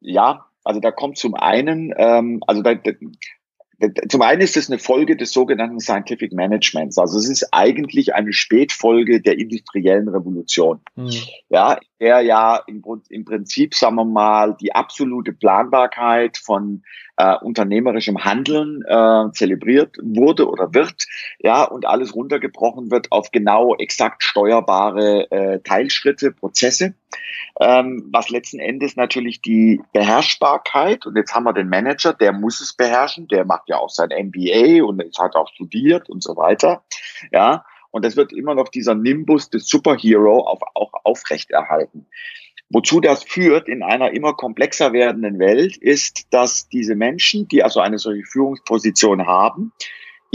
Ja, 0.00 0.46
also 0.64 0.80
da 0.80 0.90
kommt 0.90 1.16
zum 1.16 1.34
einen, 1.36 1.94
ähm, 1.96 2.42
also 2.48 2.62
da, 2.62 2.74
zum 4.08 4.22
einen 4.22 4.40
ist 4.40 4.56
es 4.56 4.70
eine 4.70 4.78
Folge 4.78 5.16
des 5.16 5.32
sogenannten 5.32 5.80
Scientific 5.80 6.32
Managements. 6.32 6.96
Also 6.96 7.18
es 7.18 7.28
ist 7.28 7.48
eigentlich 7.52 8.14
eine 8.14 8.32
Spätfolge 8.32 9.20
der 9.20 9.38
industriellen 9.38 10.08
Revolution. 10.08 10.80
Mhm. 10.94 11.10
Ja, 11.50 11.78
der 12.00 12.20
ja 12.20 12.62
im, 12.66 12.82
im, 13.10 13.24
Prinzip, 13.24 13.74
sagen 13.74 13.96
wir 13.96 14.04
mal, 14.04 14.56
die 14.60 14.74
absolute 14.74 15.32
Planbarkeit 15.32 16.38
von 16.38 16.82
äh, 17.16 17.36
unternehmerischem 17.36 18.24
Handeln 18.24 18.82
äh, 18.86 19.30
zelebriert 19.32 19.96
wurde 20.02 20.48
oder 20.48 20.72
wird, 20.74 21.06
ja, 21.38 21.64
und 21.64 21.86
alles 21.86 22.14
runtergebrochen 22.14 22.90
wird 22.90 23.12
auf 23.12 23.30
genau 23.30 23.74
exakt 23.76 24.22
steuerbare 24.22 25.30
äh, 25.30 25.60
Teilschritte, 25.60 26.32
Prozesse, 26.32 26.94
ähm, 27.60 28.08
was 28.12 28.28
letzten 28.30 28.58
Endes 28.58 28.96
natürlich 28.96 29.40
die 29.40 29.80
Beherrschbarkeit, 29.92 31.06
und 31.06 31.16
jetzt 31.16 31.34
haben 31.34 31.44
wir 31.44 31.52
den 31.52 31.68
Manager, 31.68 32.12
der 32.12 32.32
muss 32.32 32.60
es 32.60 32.72
beherrschen, 32.74 33.28
der 33.28 33.44
macht 33.44 33.68
ja 33.68 33.78
auch 33.78 33.90
sein 33.90 34.10
MBA 34.10 34.84
und 34.84 35.02
hat 35.18 35.36
auch 35.36 35.48
studiert 35.48 36.08
und 36.08 36.22
so 36.22 36.36
weiter, 36.36 36.84
ja, 37.32 37.64
und 37.90 38.04
es 38.04 38.16
wird 38.16 38.32
immer 38.32 38.54
noch 38.54 38.68
dieser 38.68 38.94
Nimbus 38.94 39.48
des 39.48 39.68
Superhero 39.68 40.40
auf, 40.40 40.60
auch 40.74 40.92
aufrechterhalten. 41.04 42.06
Wozu 42.68 43.00
das 43.00 43.22
führt 43.22 43.68
in 43.68 43.82
einer 43.82 44.10
immer 44.10 44.34
komplexer 44.34 44.92
werdenden 44.92 45.38
Welt, 45.38 45.76
ist, 45.76 46.26
dass 46.30 46.68
diese 46.68 46.96
Menschen, 46.96 47.46
die 47.48 47.62
also 47.62 47.80
eine 47.80 47.98
solche 47.98 48.24
Führungsposition 48.24 49.26
haben, 49.26 49.72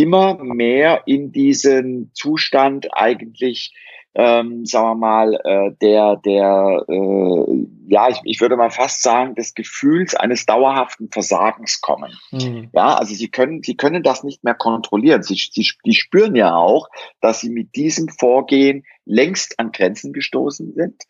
immer 0.02 0.44
mehr 0.44 1.04
in 1.06 1.32
diesen 1.32 2.12
Zustand 2.14 2.88
eigentlich 2.92 3.74
ähm, 4.14 4.66
sagen 4.66 4.88
wir 4.88 4.96
mal, 4.96 5.40
äh, 5.44 5.72
der, 5.82 6.18
der, 6.18 6.86
äh, 6.88 7.68
ja, 7.88 8.10
ich, 8.10 8.20
ich 8.26 8.42
würde 8.42 8.58
mal 8.58 8.70
fast 8.70 9.04
sagen, 9.04 9.36
des 9.36 9.54
Gefühls 9.54 10.16
eines 10.16 10.46
dauerhaften 10.46 11.10
Versagens 11.10 11.80
kommen. 11.80 12.12
Mhm. 12.32 12.70
Ja, 12.74 12.96
also 12.96 13.16
sie 13.16 13.30
können, 13.30 13.64
sie 13.64 13.78
können 13.78 14.04
das 14.04 14.24
nicht 14.24 14.44
mehr 14.44 14.54
kontrollieren. 14.54 15.24
Sie, 15.24 15.36
sie, 15.36 15.66
sie 15.84 15.94
spüren 15.94 16.36
ja 16.36 16.56
auch, 16.56 16.90
dass 17.22 17.40
sie 17.40 17.50
mit 17.50 17.76
diesem 17.76 18.10
Vorgehen 18.10 18.84
längst 19.06 19.60
an 19.60 19.72
Grenzen 19.72 20.12
gestoßen 20.12 20.74
sind. 20.74 21.04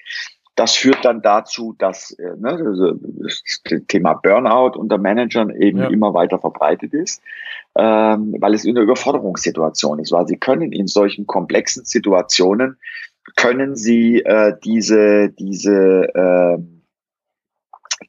Das 0.55 0.75
führt 0.75 1.05
dann 1.05 1.21
dazu, 1.21 1.73
dass 1.77 2.11
äh, 2.11 2.35
ne, 2.37 2.51
also 2.51 2.93
das 2.93 3.43
Thema 3.87 4.15
Burnout 4.15 4.77
unter 4.77 4.97
Managern 4.97 5.49
eben 5.49 5.79
ja. 5.79 5.87
immer 5.87 6.13
weiter 6.13 6.39
verbreitet 6.39 6.93
ist, 6.93 7.21
ähm, 7.75 8.35
weil 8.39 8.53
es 8.53 8.65
eine 8.65 8.81
Überforderungssituation 8.81 9.99
ist, 9.99 10.11
weil 10.11 10.27
sie 10.27 10.37
können 10.37 10.71
in 10.71 10.87
solchen 10.87 11.25
komplexen 11.25 11.85
Situationen 11.85 12.77
können 13.35 13.75
sie 13.75 14.21
äh, 14.21 14.53
diese 14.63 15.29
diese 15.29 16.07
äh, 16.13 16.57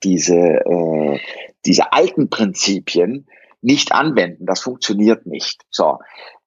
diese 0.02 0.37
äh, 0.37 1.20
diese 1.64 1.92
alten 1.92 2.28
Prinzipien 2.28 3.26
nicht 3.61 3.92
anwenden. 3.92 4.46
Das 4.46 4.61
funktioniert 4.61 5.26
nicht. 5.26 5.62
So. 5.70 5.98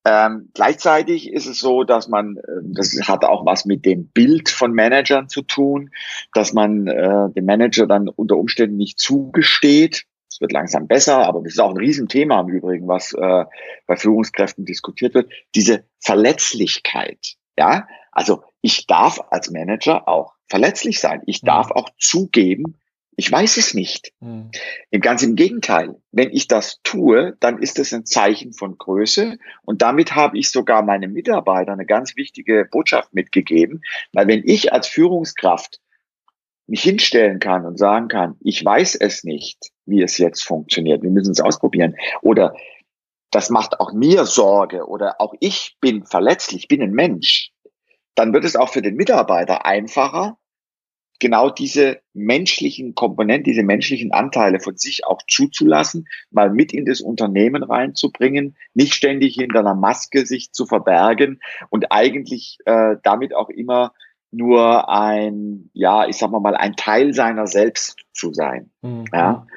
Ähm, 0.07 0.51
gleichzeitig 0.53 1.33
ist 1.33 1.47
es 1.47 1.59
so, 1.59 1.83
dass 1.83 2.07
man, 2.07 2.37
äh, 2.37 2.41
das 2.63 2.93
hat 3.07 3.25
auch 3.25 3.43
was 3.45 3.65
mit 3.65 3.85
dem 3.85 4.07
Bild 4.09 4.49
von 4.49 4.71
Managern 4.71 5.29
zu 5.29 5.41
tun, 5.41 5.89
dass 6.33 6.53
man 6.53 6.87
äh, 6.87 7.31
dem 7.31 7.45
Manager 7.45 7.87
dann 7.87 8.07
unter 8.07 8.37
Umständen 8.37 8.77
nicht 8.77 8.99
zugesteht. 8.99 10.03
Es 10.29 10.39
wird 10.41 10.51
langsam 10.51 10.87
besser, 10.87 11.25
aber 11.25 11.41
das 11.41 11.53
ist 11.53 11.59
auch 11.59 11.71
ein 11.71 11.77
Riesenthema 11.77 12.41
im 12.41 12.49
Übrigen, 12.49 12.87
was 12.87 13.13
äh, 13.13 13.45
bei 13.87 13.95
Führungskräften 13.95 14.63
diskutiert 14.63 15.15
wird. 15.15 15.31
Diese 15.55 15.85
Verletzlichkeit. 15.99 17.35
Ja, 17.57 17.87
also 18.11 18.43
ich 18.61 18.85
darf 18.85 19.19
als 19.31 19.49
Manager 19.49 20.07
auch 20.07 20.33
verletzlich 20.47 20.99
sein. 20.99 21.23
Ich 21.25 21.41
mhm. 21.41 21.47
darf 21.47 21.71
auch 21.71 21.89
zugeben, 21.97 22.77
ich 23.17 23.31
weiß 23.31 23.57
es 23.57 23.73
nicht. 23.73 24.11
Mhm. 24.19 24.51
Ganz 24.99 25.23
im 25.23 25.35
Gegenteil. 25.35 25.95
Wenn 26.11 26.31
ich 26.31 26.47
das 26.47 26.79
tue, 26.83 27.35
dann 27.39 27.59
ist 27.59 27.79
es 27.79 27.93
ein 27.93 28.05
Zeichen 28.05 28.53
von 28.53 28.77
Größe. 28.77 29.37
Und 29.63 29.81
damit 29.81 30.15
habe 30.15 30.37
ich 30.37 30.51
sogar 30.51 30.81
meinen 30.81 31.13
Mitarbeitern 31.13 31.75
eine 31.75 31.85
ganz 31.85 32.15
wichtige 32.15 32.67
Botschaft 32.69 33.13
mitgegeben. 33.13 33.81
Weil 34.13 34.27
wenn 34.27 34.43
ich 34.45 34.73
als 34.73 34.87
Führungskraft 34.87 35.79
mich 36.67 36.81
hinstellen 36.81 37.39
kann 37.39 37.65
und 37.65 37.77
sagen 37.77 38.07
kann, 38.07 38.37
ich 38.41 38.63
weiß 38.63 38.95
es 38.95 39.23
nicht, 39.23 39.71
wie 39.85 40.01
es 40.01 40.17
jetzt 40.17 40.43
funktioniert, 40.43 41.03
wir 41.03 41.11
müssen 41.11 41.31
es 41.31 41.41
ausprobieren. 41.41 41.95
Oder 42.21 42.55
das 43.31 43.49
macht 43.49 43.79
auch 43.79 43.93
mir 43.93 44.25
Sorge 44.25 44.87
oder 44.87 45.19
auch 45.19 45.33
ich 45.39 45.77
bin 45.79 46.05
verletzlich, 46.05 46.67
bin 46.67 46.81
ein 46.81 46.91
Mensch. 46.91 47.51
Dann 48.15 48.33
wird 48.33 48.45
es 48.45 48.55
auch 48.55 48.69
für 48.69 48.81
den 48.81 48.95
Mitarbeiter 48.95 49.65
einfacher, 49.65 50.37
genau 51.19 51.49
diese 51.49 51.99
menschlichen 52.13 52.95
Komponenten, 52.95 53.45
diese 53.45 53.63
menschlichen 53.63 54.11
Anteile 54.11 54.59
von 54.59 54.77
sich 54.77 55.05
auch 55.05 55.21
zuzulassen, 55.27 56.07
mal 56.31 56.49
mit 56.49 56.73
in 56.73 56.85
das 56.85 57.01
Unternehmen 57.01 57.63
reinzubringen, 57.63 58.55
nicht 58.73 58.93
ständig 58.93 59.35
hinter 59.35 59.59
einer 59.59 59.75
Maske 59.75 60.25
sich 60.25 60.51
zu 60.51 60.65
verbergen 60.65 61.39
und 61.69 61.91
eigentlich 61.91 62.57
äh, 62.65 62.95
damit 63.03 63.35
auch 63.35 63.49
immer 63.49 63.93
nur 64.31 64.89
ein, 64.89 65.69
ja, 65.73 66.07
ich 66.07 66.17
sag 66.17 66.31
mal 66.31 66.39
mal, 66.39 66.55
ein 66.55 66.75
Teil 66.75 67.13
seiner 67.13 67.47
selbst 67.47 67.97
zu 68.13 68.33
sein. 68.33 68.71
Mhm. 68.81 69.05
Ja. 69.13 69.47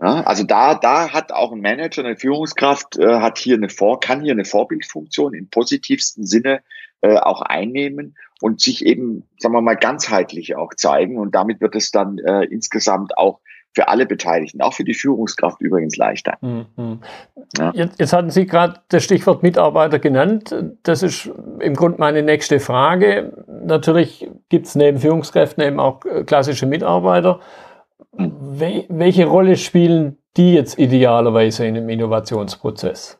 Ja, 0.00 0.22
also 0.22 0.42
da, 0.42 0.74
da 0.74 1.12
hat 1.12 1.30
auch 1.30 1.52
ein 1.52 1.60
Manager, 1.60 2.04
eine 2.04 2.16
Führungskraft, 2.16 2.98
äh, 2.98 3.20
hat 3.20 3.38
hier 3.38 3.54
eine 3.54 3.68
Vor, 3.68 4.00
kann 4.00 4.22
hier 4.22 4.32
eine 4.32 4.44
Vorbildfunktion 4.44 5.32
im 5.32 5.48
positivsten 5.48 6.26
Sinne 6.26 6.62
äh, 7.02 7.18
auch 7.18 7.40
einnehmen 7.40 8.16
und 8.42 8.60
sich 8.60 8.84
eben, 8.84 9.22
sagen 9.38 9.54
wir 9.54 9.60
mal, 9.60 9.76
ganzheitlich 9.76 10.56
auch 10.56 10.74
zeigen. 10.74 11.16
Und 11.16 11.34
damit 11.34 11.60
wird 11.60 11.76
es 11.76 11.92
dann 11.92 12.18
äh, 12.18 12.44
insgesamt 12.44 13.16
auch 13.16 13.40
für 13.74 13.88
alle 13.88 14.04
Beteiligten, 14.04 14.60
auch 14.60 14.74
für 14.74 14.84
die 14.84 14.94
Führungskraft 14.94 15.60
übrigens 15.60 15.96
leichter. 15.96 16.36
Mhm. 16.42 17.00
Ja. 17.56 17.72
Jetzt, 17.72 18.00
jetzt, 18.00 18.12
hatten 18.12 18.30
Sie 18.30 18.46
gerade 18.46 18.80
das 18.88 19.04
Stichwort 19.04 19.42
Mitarbeiter 19.42 19.98
genannt. 19.98 20.54
Das 20.82 21.02
ist 21.02 21.30
im 21.60 21.74
Grunde 21.74 21.98
meine 21.98 22.22
nächste 22.22 22.60
Frage. 22.60 23.44
Natürlich 23.64 24.28
gibt 24.50 24.66
es 24.66 24.74
neben 24.74 24.98
Führungskräften 24.98 25.62
eben 25.64 25.80
auch 25.80 26.04
äh, 26.04 26.24
klassische 26.24 26.66
Mitarbeiter. 26.66 27.40
Wel 28.12 28.84
welche 28.88 29.24
Rolle 29.24 29.56
spielen 29.56 30.18
die 30.36 30.54
jetzt 30.54 30.78
idealerweise 30.78 31.64
in 31.64 31.76
einem 31.76 31.88
Innovationsprozess? 31.88 33.18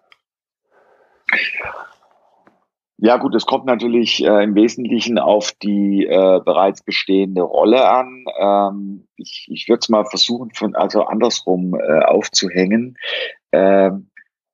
Ja 1.30 1.82
gut, 3.16 3.34
es 3.34 3.46
kommt 3.46 3.64
natürlich 3.64 4.24
äh, 4.24 4.44
im 4.44 4.54
Wesentlichen 4.54 5.18
auf 5.18 5.50
die 5.60 6.06
äh, 6.06 6.40
bereits 6.44 6.82
bestehende 6.84 7.42
Rolle 7.42 7.88
an. 7.88 8.24
Ähm, 8.38 9.08
ich 9.16 9.48
ich 9.50 9.68
würde 9.68 9.80
es 9.80 9.88
mal 9.88 10.04
versuchen, 10.04 10.52
von 10.54 10.76
also 10.76 11.02
andersrum 11.02 11.74
äh, 11.74 12.04
aufzuhängen. 12.04 12.96
Ähm, 13.50 14.10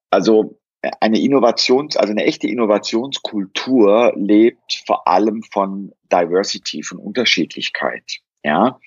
also 0.08 0.58
eine 1.00 1.20
Innovations, 1.20 1.98
also 1.98 2.10
eine 2.10 2.24
echte 2.24 2.48
Innovationskultur 2.48 4.14
lebt 4.16 4.82
vor 4.86 5.06
allem 5.06 5.42
von 5.42 5.92
Diversity, 6.10 6.82
von 6.82 6.96
Unterschiedlichkeit. 6.96 8.20
Ja, 8.44 8.80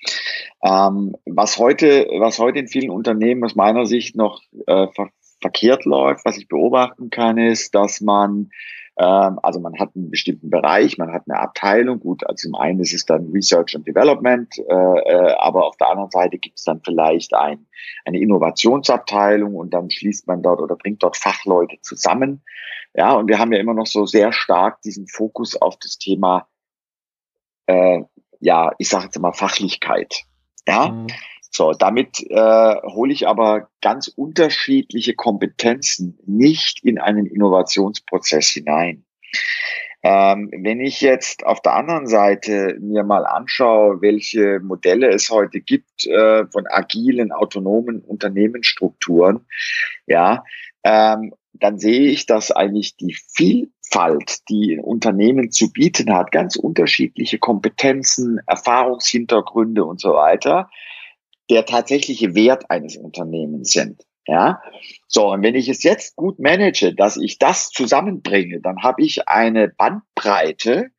ähm, 0.64 1.14
was 1.24 1.58
heute, 1.58 2.08
was 2.18 2.40
heute 2.40 2.58
in 2.58 2.66
vielen 2.66 2.90
Unternehmen 2.90 3.44
aus 3.44 3.54
meiner 3.54 3.86
Sicht 3.86 4.16
noch 4.16 4.42
äh, 4.66 4.88
ver 4.88 5.10
verkehrt 5.40 5.84
läuft, 5.84 6.24
was 6.24 6.36
ich 6.38 6.48
beobachten 6.48 7.10
kann, 7.10 7.36
ist, 7.36 7.74
dass 7.74 8.00
man 8.00 8.50
also 9.00 9.58
man 9.60 9.78
hat 9.78 9.90
einen 9.96 10.10
bestimmten 10.10 10.50
Bereich, 10.50 10.98
man 10.98 11.12
hat 11.12 11.22
eine 11.26 11.38
Abteilung. 11.38 12.00
Gut, 12.00 12.26
also 12.26 12.48
zum 12.48 12.54
einen 12.54 12.80
ist 12.80 12.92
es 12.92 13.06
dann 13.06 13.30
Research 13.32 13.74
and 13.74 13.86
Development, 13.86 14.54
äh, 14.58 14.62
äh, 14.62 15.34
aber 15.38 15.66
auf 15.66 15.76
der 15.78 15.88
anderen 15.88 16.10
Seite 16.10 16.38
gibt 16.38 16.58
es 16.58 16.64
dann 16.64 16.80
vielleicht 16.84 17.34
ein, 17.34 17.66
eine 18.04 18.20
Innovationsabteilung 18.20 19.54
und 19.54 19.72
dann 19.72 19.90
schließt 19.90 20.26
man 20.26 20.42
dort 20.42 20.60
oder 20.60 20.76
bringt 20.76 21.02
dort 21.02 21.16
Fachleute 21.16 21.78
zusammen. 21.80 22.42
Ja, 22.94 23.14
und 23.14 23.28
wir 23.28 23.38
haben 23.38 23.52
ja 23.52 23.58
immer 23.58 23.74
noch 23.74 23.86
so 23.86 24.04
sehr 24.04 24.32
stark 24.32 24.82
diesen 24.82 25.08
Fokus 25.08 25.56
auf 25.60 25.78
das 25.78 25.96
Thema 25.96 26.46
äh, 27.66 28.02
ja, 28.40 28.72
ich 28.78 28.88
sage 28.88 29.04
jetzt 29.04 29.18
mal 29.18 29.32
Fachlichkeit. 29.32 30.24
Ja, 30.66 30.88
mhm. 30.88 31.06
So 31.52 31.72
damit 31.72 32.18
äh, 32.30 32.74
hole 32.82 33.12
ich 33.12 33.28
aber 33.28 33.68
ganz 33.82 34.08
unterschiedliche 34.08 35.14
Kompetenzen 35.14 36.18
nicht 36.26 36.82
in 36.82 36.98
einen 36.98 37.26
Innovationsprozess 37.26 38.48
hinein. 38.48 39.04
Ähm, 40.02 40.50
wenn 40.50 40.80
ich 40.80 41.00
jetzt 41.00 41.46
auf 41.46 41.60
der 41.60 41.74
anderen 41.74 42.08
Seite 42.08 42.76
mir 42.80 43.04
mal 43.04 43.24
anschaue, 43.24 44.00
welche 44.00 44.58
Modelle 44.60 45.10
es 45.10 45.30
heute 45.30 45.60
gibt 45.60 46.06
äh, 46.06 46.44
von 46.46 46.66
agilen, 46.66 47.30
autonomen 47.30 48.00
Unternehmensstrukturen, 48.00 49.46
ja, 50.06 50.44
ähm, 50.82 51.34
dann 51.52 51.78
sehe 51.78 52.08
ich, 52.08 52.26
dass 52.26 52.50
eigentlich 52.50 52.96
die 52.96 53.14
Vielfalt, 53.14 54.48
die 54.48 54.74
ein 54.74 54.80
Unternehmen 54.80 55.52
zu 55.52 55.70
bieten 55.70 56.12
hat, 56.12 56.32
ganz 56.32 56.56
unterschiedliche 56.56 57.38
Kompetenzen, 57.38 58.40
Erfahrungshintergründe 58.46 59.84
und 59.84 60.00
so 60.00 60.14
weiter, 60.14 60.68
der 61.50 61.66
tatsächliche 61.66 62.34
Wert 62.34 62.70
eines 62.70 62.96
Unternehmens 62.96 63.72
sind. 63.72 64.02
Ja, 64.26 64.62
so 65.08 65.32
und 65.32 65.42
wenn 65.42 65.56
ich 65.56 65.68
es 65.68 65.82
jetzt 65.82 66.14
gut 66.14 66.38
manage, 66.38 66.94
dass 66.94 67.16
ich 67.16 67.38
das 67.38 67.70
zusammenbringe, 67.70 68.60
dann 68.60 68.82
habe 68.82 69.02
ich 69.02 69.28
eine 69.28 69.68
Bandbreite, 69.68 70.90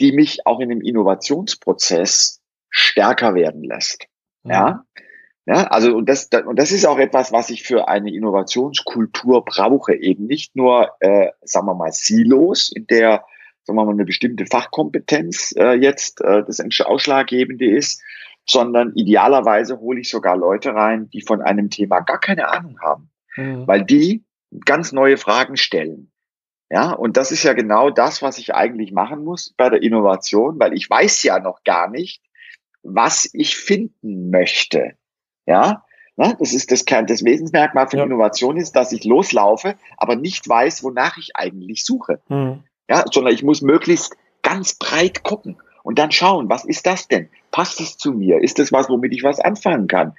die 0.00 0.12
mich 0.12 0.46
auch 0.46 0.60
in 0.60 0.68
dem 0.68 0.80
Innovationsprozess 0.80 2.40
stärker 2.68 3.34
werden 3.34 3.64
lässt. 3.64 4.06
Ja, 4.44 4.84
mhm. 4.94 5.02
Ja, 5.46 5.64
also 5.64 5.96
und 5.96 6.08
das, 6.08 6.28
und 6.46 6.58
das 6.60 6.70
ist 6.70 6.86
auch 6.86 6.98
etwas, 6.98 7.32
was 7.32 7.50
ich 7.50 7.64
für 7.64 7.88
eine 7.88 8.14
Innovationskultur 8.14 9.44
brauche. 9.44 9.94
Eben 9.94 10.26
nicht 10.26 10.54
nur, 10.54 10.90
äh, 11.00 11.30
sagen 11.40 11.66
wir 11.66 11.74
mal, 11.74 11.90
Silos, 11.90 12.70
in 12.72 12.86
der, 12.86 13.24
sagen 13.64 13.76
wir 13.76 13.84
mal, 13.84 13.92
eine 13.92 14.04
bestimmte 14.04 14.46
Fachkompetenz 14.46 15.52
äh, 15.56 15.72
jetzt 15.72 16.20
äh, 16.20 16.44
das 16.46 16.60
Ausschlaggebende 16.80 17.68
ist, 17.68 18.00
sondern 18.46 18.92
idealerweise 18.94 19.78
hole 19.78 20.00
ich 20.00 20.10
sogar 20.10 20.36
Leute 20.36 20.74
rein, 20.74 21.08
die 21.10 21.22
von 21.22 21.40
einem 21.40 21.70
Thema 21.70 22.00
gar 22.00 22.18
keine 22.18 22.48
Ahnung 22.48 22.80
haben, 22.80 23.10
mhm. 23.36 23.66
weil 23.66 23.84
die 23.84 24.24
ganz 24.64 24.92
neue 24.92 25.16
Fragen 25.16 25.56
stellen. 25.56 26.10
Ja, 26.72 26.92
und 26.92 27.16
das 27.16 27.32
ist 27.32 27.42
ja 27.42 27.52
genau 27.52 27.90
das, 27.90 28.22
was 28.22 28.38
ich 28.38 28.54
eigentlich 28.54 28.92
machen 28.92 29.24
muss 29.24 29.54
bei 29.56 29.68
der 29.70 29.82
Innovation, 29.82 30.58
weil 30.60 30.72
ich 30.72 30.88
weiß 30.88 31.24
ja 31.24 31.40
noch 31.40 31.64
gar 31.64 31.88
nicht, 31.90 32.22
was 32.82 33.28
ich 33.32 33.56
finden 33.56 34.30
möchte. 34.30 34.92
Ja, 35.46 35.84
ne? 36.16 36.36
das 36.38 36.52
ist 36.52 36.70
das, 36.70 36.84
das 36.84 37.24
Wesensmerkmal 37.24 37.88
von 37.88 37.98
ja. 37.98 38.04
Innovation 38.04 38.56
ist, 38.56 38.76
dass 38.76 38.92
ich 38.92 39.04
loslaufe, 39.04 39.74
aber 39.96 40.14
nicht 40.14 40.48
weiß, 40.48 40.84
wonach 40.84 41.16
ich 41.16 41.34
eigentlich 41.34 41.84
suche. 41.84 42.22
Mhm. 42.28 42.62
Ja, 42.88 43.04
sondern 43.10 43.34
ich 43.34 43.42
muss 43.42 43.62
möglichst 43.62 44.16
ganz 44.42 44.74
breit 44.74 45.24
gucken 45.24 45.60
und 45.82 45.98
dann 45.98 46.12
schauen, 46.12 46.48
was 46.48 46.64
ist 46.64 46.86
das 46.86 47.08
denn? 47.08 47.28
Passt 47.50 47.80
es 47.80 47.96
zu 47.96 48.12
mir? 48.12 48.42
Ist 48.42 48.58
das 48.58 48.72
was, 48.72 48.88
womit 48.88 49.12
ich 49.12 49.22
was 49.22 49.40
anfangen 49.40 49.86
kann? 49.86 50.14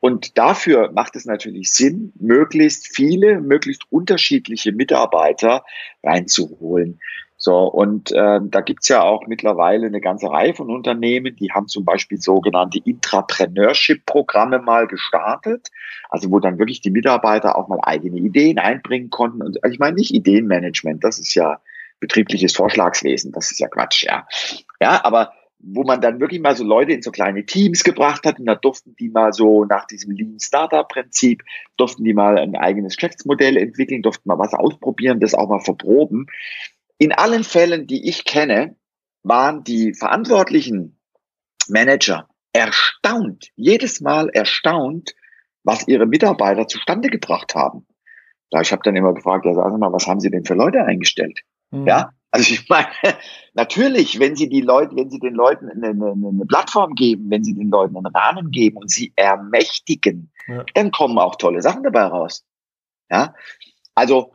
Und 0.00 0.38
dafür 0.38 0.92
macht 0.92 1.16
es 1.16 1.24
natürlich 1.24 1.72
Sinn, 1.72 2.12
möglichst 2.18 2.94
viele, 2.94 3.40
möglichst 3.40 3.82
unterschiedliche 3.90 4.72
Mitarbeiter 4.72 5.64
reinzuholen. 6.04 7.00
So, 7.40 7.68
und 7.68 8.10
äh, 8.10 8.40
da 8.42 8.60
gibt's 8.62 8.88
ja 8.88 9.02
auch 9.02 9.28
mittlerweile 9.28 9.86
eine 9.86 10.00
ganze 10.00 10.28
Reihe 10.28 10.54
von 10.54 10.70
Unternehmen, 10.70 11.36
die 11.36 11.52
haben 11.52 11.68
zum 11.68 11.84
Beispiel 11.84 12.18
sogenannte 12.18 12.80
Intrapreneurship-Programme 12.84 14.58
mal 14.58 14.88
gestartet, 14.88 15.68
also 16.10 16.32
wo 16.32 16.40
dann 16.40 16.58
wirklich 16.58 16.80
die 16.80 16.90
Mitarbeiter 16.90 17.56
auch 17.56 17.68
mal 17.68 17.78
eigene 17.82 18.18
Ideen 18.18 18.58
einbringen 18.58 19.10
konnten. 19.10 19.42
Und 19.42 19.62
also 19.62 19.72
ich 19.72 19.78
meine 19.78 19.94
nicht 19.94 20.12
Ideenmanagement, 20.12 21.04
das 21.04 21.20
ist 21.20 21.32
ja 21.34 21.60
betriebliches 22.00 22.54
Vorschlagswesen, 22.54 23.32
das 23.32 23.50
ist 23.50 23.60
ja 23.60 23.68
Quatsch, 23.68 24.04
ja. 24.04 24.26
Ja, 24.80 25.04
aber 25.04 25.32
wo 25.60 25.82
man 25.82 26.00
dann 26.00 26.20
wirklich 26.20 26.40
mal 26.40 26.56
so 26.56 26.64
Leute 26.64 26.92
in 26.92 27.02
so 27.02 27.10
kleine 27.10 27.44
Teams 27.44 27.82
gebracht 27.82 28.24
hat 28.24 28.38
und 28.38 28.46
da 28.46 28.54
durften 28.54 28.94
die 28.96 29.08
mal 29.08 29.32
so 29.32 29.64
nach 29.64 29.86
diesem 29.86 30.12
Lean 30.12 30.38
Startup 30.40 30.86
Prinzip, 30.88 31.42
durften 31.76 32.04
die 32.04 32.14
mal 32.14 32.38
ein 32.38 32.54
eigenes 32.54 32.96
Geschäftsmodell 32.96 33.56
entwickeln, 33.56 34.02
durften 34.02 34.28
mal 34.28 34.38
was 34.38 34.54
ausprobieren, 34.54 35.20
das 35.20 35.34
auch 35.34 35.48
mal 35.48 35.60
verproben. 35.60 36.26
In 36.98 37.12
allen 37.12 37.42
Fällen, 37.42 37.86
die 37.86 38.08
ich 38.08 38.24
kenne, 38.24 38.76
waren 39.24 39.64
die 39.64 39.94
verantwortlichen 39.94 40.98
Manager 41.68 42.28
erstaunt, 42.52 43.50
jedes 43.56 44.00
Mal 44.00 44.28
erstaunt, 44.30 45.14
was 45.64 45.86
ihre 45.88 46.06
Mitarbeiter 46.06 46.66
zustande 46.66 47.08
gebracht 47.08 47.54
haben. 47.54 47.86
Da 48.50 48.60
ich 48.60 48.72
habe 48.72 48.82
dann 48.84 48.96
immer 48.96 49.12
gefragt, 49.12 49.44
ja, 49.44 49.54
sagen 49.54 49.74
Sie 49.74 49.78
mal, 49.78 49.92
was 49.92 50.06
haben 50.06 50.20
Sie 50.20 50.30
denn 50.30 50.44
für 50.44 50.54
Leute 50.54 50.84
eingestellt? 50.84 51.40
Mhm. 51.70 51.86
Ja, 51.86 52.10
also 52.30 52.52
ich 52.52 52.68
meine, 52.68 52.88
natürlich, 53.54 54.18
wenn 54.18 54.36
Sie 54.36 54.48
die 54.48 54.60
Leute, 54.60 54.96
wenn 54.96 55.10
Sie 55.10 55.18
den 55.18 55.34
Leuten 55.34 55.68
eine, 55.70 55.88
eine, 55.88 56.12
eine, 56.12 56.46
Plattform 56.46 56.94
geben, 56.94 57.30
wenn 57.30 57.44
Sie 57.44 57.54
den 57.54 57.70
Leuten 57.70 57.96
einen 57.96 58.06
Rahmen 58.06 58.50
geben 58.50 58.76
und 58.76 58.90
sie 58.90 59.12
ermächtigen, 59.16 60.30
ja. 60.46 60.64
dann 60.74 60.90
kommen 60.90 61.18
auch 61.18 61.36
tolle 61.36 61.62
Sachen 61.62 61.82
dabei 61.82 62.04
raus. 62.04 62.44
Ja, 63.10 63.34
also 63.94 64.34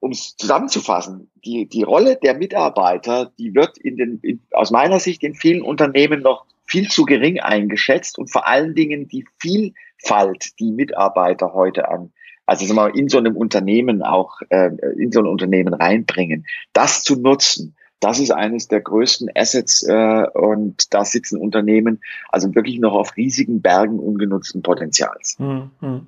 um 0.00 0.10
es 0.10 0.36
zusammenzufassen, 0.36 1.30
die, 1.44 1.68
die 1.68 1.84
Rolle 1.84 2.16
der 2.16 2.34
Mitarbeiter, 2.34 3.32
die 3.38 3.54
wird 3.54 3.78
in 3.78 3.96
den, 3.96 4.18
in, 4.22 4.42
aus 4.50 4.72
meiner 4.72 4.98
Sicht 4.98 5.22
in 5.22 5.34
vielen 5.34 5.62
Unternehmen 5.62 6.22
noch 6.22 6.44
viel 6.66 6.88
zu 6.88 7.04
gering 7.04 7.38
eingeschätzt 7.38 8.18
und 8.18 8.28
vor 8.28 8.48
allen 8.48 8.74
Dingen 8.74 9.06
die 9.06 9.24
Vielfalt, 9.38 10.58
die 10.58 10.72
Mitarbeiter 10.72 11.52
heute 11.52 11.88
an 11.88 12.12
also 12.52 12.66
sagen 12.66 12.76
wir 12.76 12.82
mal, 12.82 12.98
in 12.98 13.08
so 13.08 13.16
einem 13.16 13.34
Unternehmen 13.34 14.02
auch 14.02 14.42
äh, 14.50 14.70
in 14.98 15.10
so 15.10 15.20
ein 15.20 15.26
Unternehmen 15.26 15.72
reinbringen, 15.72 16.44
das 16.74 17.02
zu 17.02 17.16
nutzen. 17.16 17.74
Das 17.98 18.18
ist 18.18 18.30
eines 18.30 18.68
der 18.68 18.82
größten 18.82 19.30
Assets 19.34 19.84
äh, 19.88 20.26
und 20.34 20.92
da 20.92 21.06
sitzen 21.06 21.40
Unternehmen 21.40 22.02
also 22.28 22.54
wirklich 22.54 22.78
noch 22.78 22.92
auf 22.92 23.16
riesigen 23.16 23.62
Bergen 23.62 23.98
ungenutzten 23.98 24.60
Potenzials. 24.60 25.36
Hm, 25.38 25.70
hm. 25.80 26.06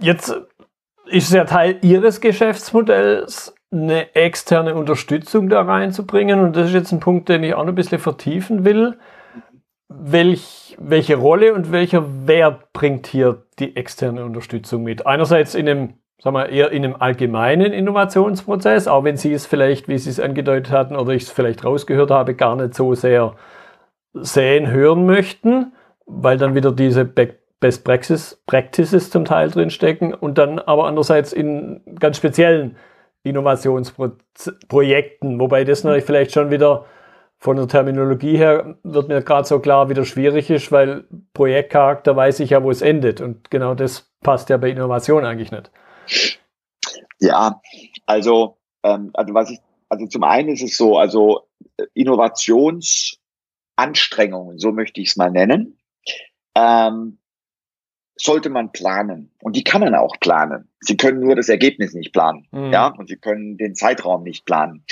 Jetzt 0.00 0.34
ist 1.04 1.30
ja 1.30 1.44
Teil 1.44 1.78
Ihres 1.82 2.22
Geschäftsmodells, 2.22 3.54
eine 3.70 4.14
externe 4.14 4.74
Unterstützung 4.74 5.50
da 5.50 5.60
reinzubringen 5.60 6.40
und 6.40 6.56
das 6.56 6.68
ist 6.68 6.74
jetzt 6.74 6.92
ein 6.92 7.00
Punkt, 7.00 7.28
den 7.28 7.42
ich 7.42 7.52
auch 7.52 7.64
noch 7.64 7.72
ein 7.72 7.74
bisschen 7.74 7.98
vertiefen 7.98 8.64
will. 8.64 8.96
Welch, 9.96 10.76
welche 10.78 11.16
Rolle 11.16 11.54
und 11.54 11.70
welcher 11.70 12.26
Wert 12.26 12.72
bringt 12.72 13.06
hier 13.06 13.44
die 13.58 13.76
externe 13.76 14.24
Unterstützung 14.24 14.82
mit? 14.82 15.06
Einerseits 15.06 15.54
in 15.54 15.68
einem, 15.68 15.94
sagen 16.20 16.36
wir, 16.36 16.48
eher 16.48 16.72
in 16.72 16.84
einem 16.84 16.96
allgemeinen 16.98 17.72
Innovationsprozess, 17.72 18.88
auch 18.88 19.04
wenn 19.04 19.16
Sie 19.16 19.32
es 19.32 19.46
vielleicht, 19.46 19.88
wie 19.88 19.98
Sie 19.98 20.10
es 20.10 20.20
angedeutet 20.20 20.72
hatten 20.72 20.96
oder 20.96 21.12
ich 21.12 21.24
es 21.24 21.30
vielleicht 21.30 21.64
rausgehört 21.64 22.10
habe, 22.10 22.34
gar 22.34 22.56
nicht 22.56 22.74
so 22.74 22.94
sehr 22.94 23.34
sehen, 24.14 24.70
hören 24.70 25.06
möchten, 25.06 25.72
weil 26.06 26.38
dann 26.38 26.54
wieder 26.54 26.72
diese 26.72 27.04
Best 27.04 27.84
Practices, 27.84 28.42
Practices 28.46 29.10
zum 29.10 29.24
Teil 29.24 29.50
drinstecken 29.50 30.12
und 30.12 30.38
dann 30.38 30.58
aber 30.58 30.86
andererseits 30.86 31.32
in 31.32 31.80
ganz 31.98 32.16
speziellen 32.16 32.76
Innovationsprojekten, 33.22 35.40
wobei 35.40 35.64
das 35.64 35.84
natürlich 35.84 36.04
vielleicht 36.04 36.32
schon 36.32 36.50
wieder 36.50 36.84
von 37.44 37.56
der 37.58 37.68
Terminologie 37.68 38.38
her 38.38 38.78
wird 38.84 39.08
mir 39.08 39.20
gerade 39.20 39.46
so 39.46 39.60
klar, 39.60 39.90
wie 39.90 39.94
das 39.94 40.08
schwierig 40.08 40.48
ist, 40.48 40.72
weil 40.72 41.04
Projektcharakter 41.34 42.16
weiß 42.16 42.40
ich 42.40 42.48
ja, 42.50 42.62
wo 42.62 42.70
es 42.70 42.80
endet. 42.80 43.20
Und 43.20 43.50
genau 43.50 43.74
das 43.74 44.10
passt 44.22 44.48
ja 44.48 44.56
bei 44.56 44.70
Innovation 44.70 45.26
eigentlich 45.26 45.52
nicht. 45.52 45.70
Ja, 47.20 47.60
also, 48.06 48.56
ähm, 48.82 49.10
also 49.12 49.34
was 49.34 49.50
ich, 49.50 49.58
also 49.90 50.06
zum 50.06 50.24
einen 50.24 50.48
ist 50.48 50.62
es 50.62 50.78
so, 50.78 50.96
also 50.96 51.42
äh, 51.76 51.84
Innovationsanstrengungen, 51.92 54.58
so 54.58 54.72
möchte 54.72 55.02
ich 55.02 55.10
es 55.10 55.16
mal 55.16 55.30
nennen, 55.30 55.76
ähm, 56.54 57.18
sollte 58.16 58.50
man 58.50 58.72
planen. 58.72 59.30
Und 59.40 59.56
die 59.56 59.64
kann 59.64 59.80
man 59.80 59.94
auch 59.94 60.18
planen. 60.20 60.68
Sie 60.80 60.96
können 60.96 61.20
nur 61.20 61.34
das 61.34 61.48
Ergebnis 61.48 61.94
nicht 61.94 62.12
planen. 62.12 62.46
Mhm. 62.52 62.72
Ja, 62.72 62.88
und 62.88 63.08
sie 63.08 63.16
können 63.16 63.56
den 63.56 63.74
Zeitraum 63.74 64.22
nicht 64.22 64.44
planen. 64.44 64.84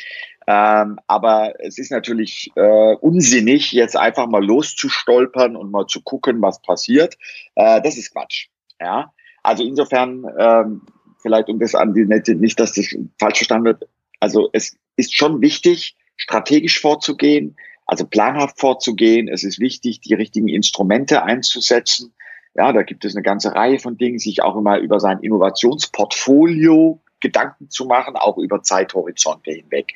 Ähm, 0.46 0.98
aber 1.06 1.54
es 1.60 1.78
ist 1.78 1.92
natürlich 1.92 2.50
äh, 2.56 2.94
unsinnig, 2.96 3.72
jetzt 3.72 3.96
einfach 3.96 4.26
mal 4.26 4.44
loszustolpern 4.44 5.54
und 5.54 5.70
mal 5.70 5.86
zu 5.86 6.02
gucken, 6.02 6.42
was 6.42 6.60
passiert. 6.62 7.16
Äh, 7.54 7.80
das 7.82 7.96
ist 7.96 8.12
Quatsch. 8.12 8.48
Ja, 8.80 9.12
also 9.44 9.62
insofern 9.62 10.24
ähm, 10.36 10.82
vielleicht 11.22 11.48
um 11.48 11.60
das 11.60 11.74
an 11.74 11.94
die 11.94 12.04
Nette, 12.04 12.34
nicht, 12.34 12.58
dass 12.58 12.72
das 12.72 12.94
falsch 13.18 13.38
verstanden 13.38 13.66
wird. 13.66 13.88
Also 14.18 14.50
es 14.52 14.76
ist 14.96 15.14
schon 15.14 15.40
wichtig, 15.40 15.96
strategisch 16.16 16.80
vorzugehen, 16.80 17.56
also 17.86 18.06
planhaft 18.06 18.58
vorzugehen. 18.58 19.28
Es 19.28 19.44
ist 19.44 19.60
wichtig, 19.60 20.00
die 20.00 20.14
richtigen 20.14 20.48
Instrumente 20.48 21.22
einzusetzen. 21.22 22.12
Ja, 22.54 22.72
da 22.72 22.82
gibt 22.82 23.04
es 23.04 23.14
eine 23.14 23.22
ganze 23.22 23.54
Reihe 23.54 23.78
von 23.78 23.96
Dingen, 23.96 24.18
sich 24.18 24.42
auch 24.42 24.56
immer 24.56 24.78
über 24.78 25.00
sein 25.00 25.20
Innovationsportfolio 25.20 27.00
Gedanken 27.20 27.70
zu 27.70 27.86
machen, 27.86 28.16
auch 28.16 28.36
über 28.36 28.62
Zeithorizonte 28.62 29.52
hinweg. 29.52 29.94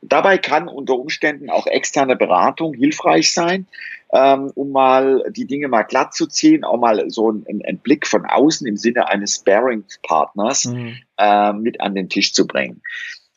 Dabei 0.00 0.36
kann 0.38 0.66
unter 0.66 0.98
Umständen 0.98 1.48
auch 1.48 1.68
externe 1.68 2.16
Beratung 2.16 2.74
hilfreich 2.74 3.32
sein, 3.32 3.68
ähm, 4.12 4.50
um 4.56 4.72
mal 4.72 5.22
die 5.30 5.46
Dinge 5.46 5.68
mal 5.68 5.82
glatt 5.84 6.12
zu 6.12 6.26
ziehen, 6.26 6.64
auch 6.64 6.78
mal 6.78 7.08
so 7.08 7.28
einen, 7.28 7.64
einen 7.64 7.78
Blick 7.78 8.06
von 8.06 8.26
außen 8.26 8.66
im 8.66 8.76
Sinne 8.76 9.08
eines 9.08 9.36
Sparing-Partners 9.36 10.64
mhm. 10.64 10.96
äh, 11.18 11.52
mit 11.52 11.80
an 11.80 11.94
den 11.94 12.08
Tisch 12.08 12.34
zu 12.34 12.48
bringen. 12.48 12.82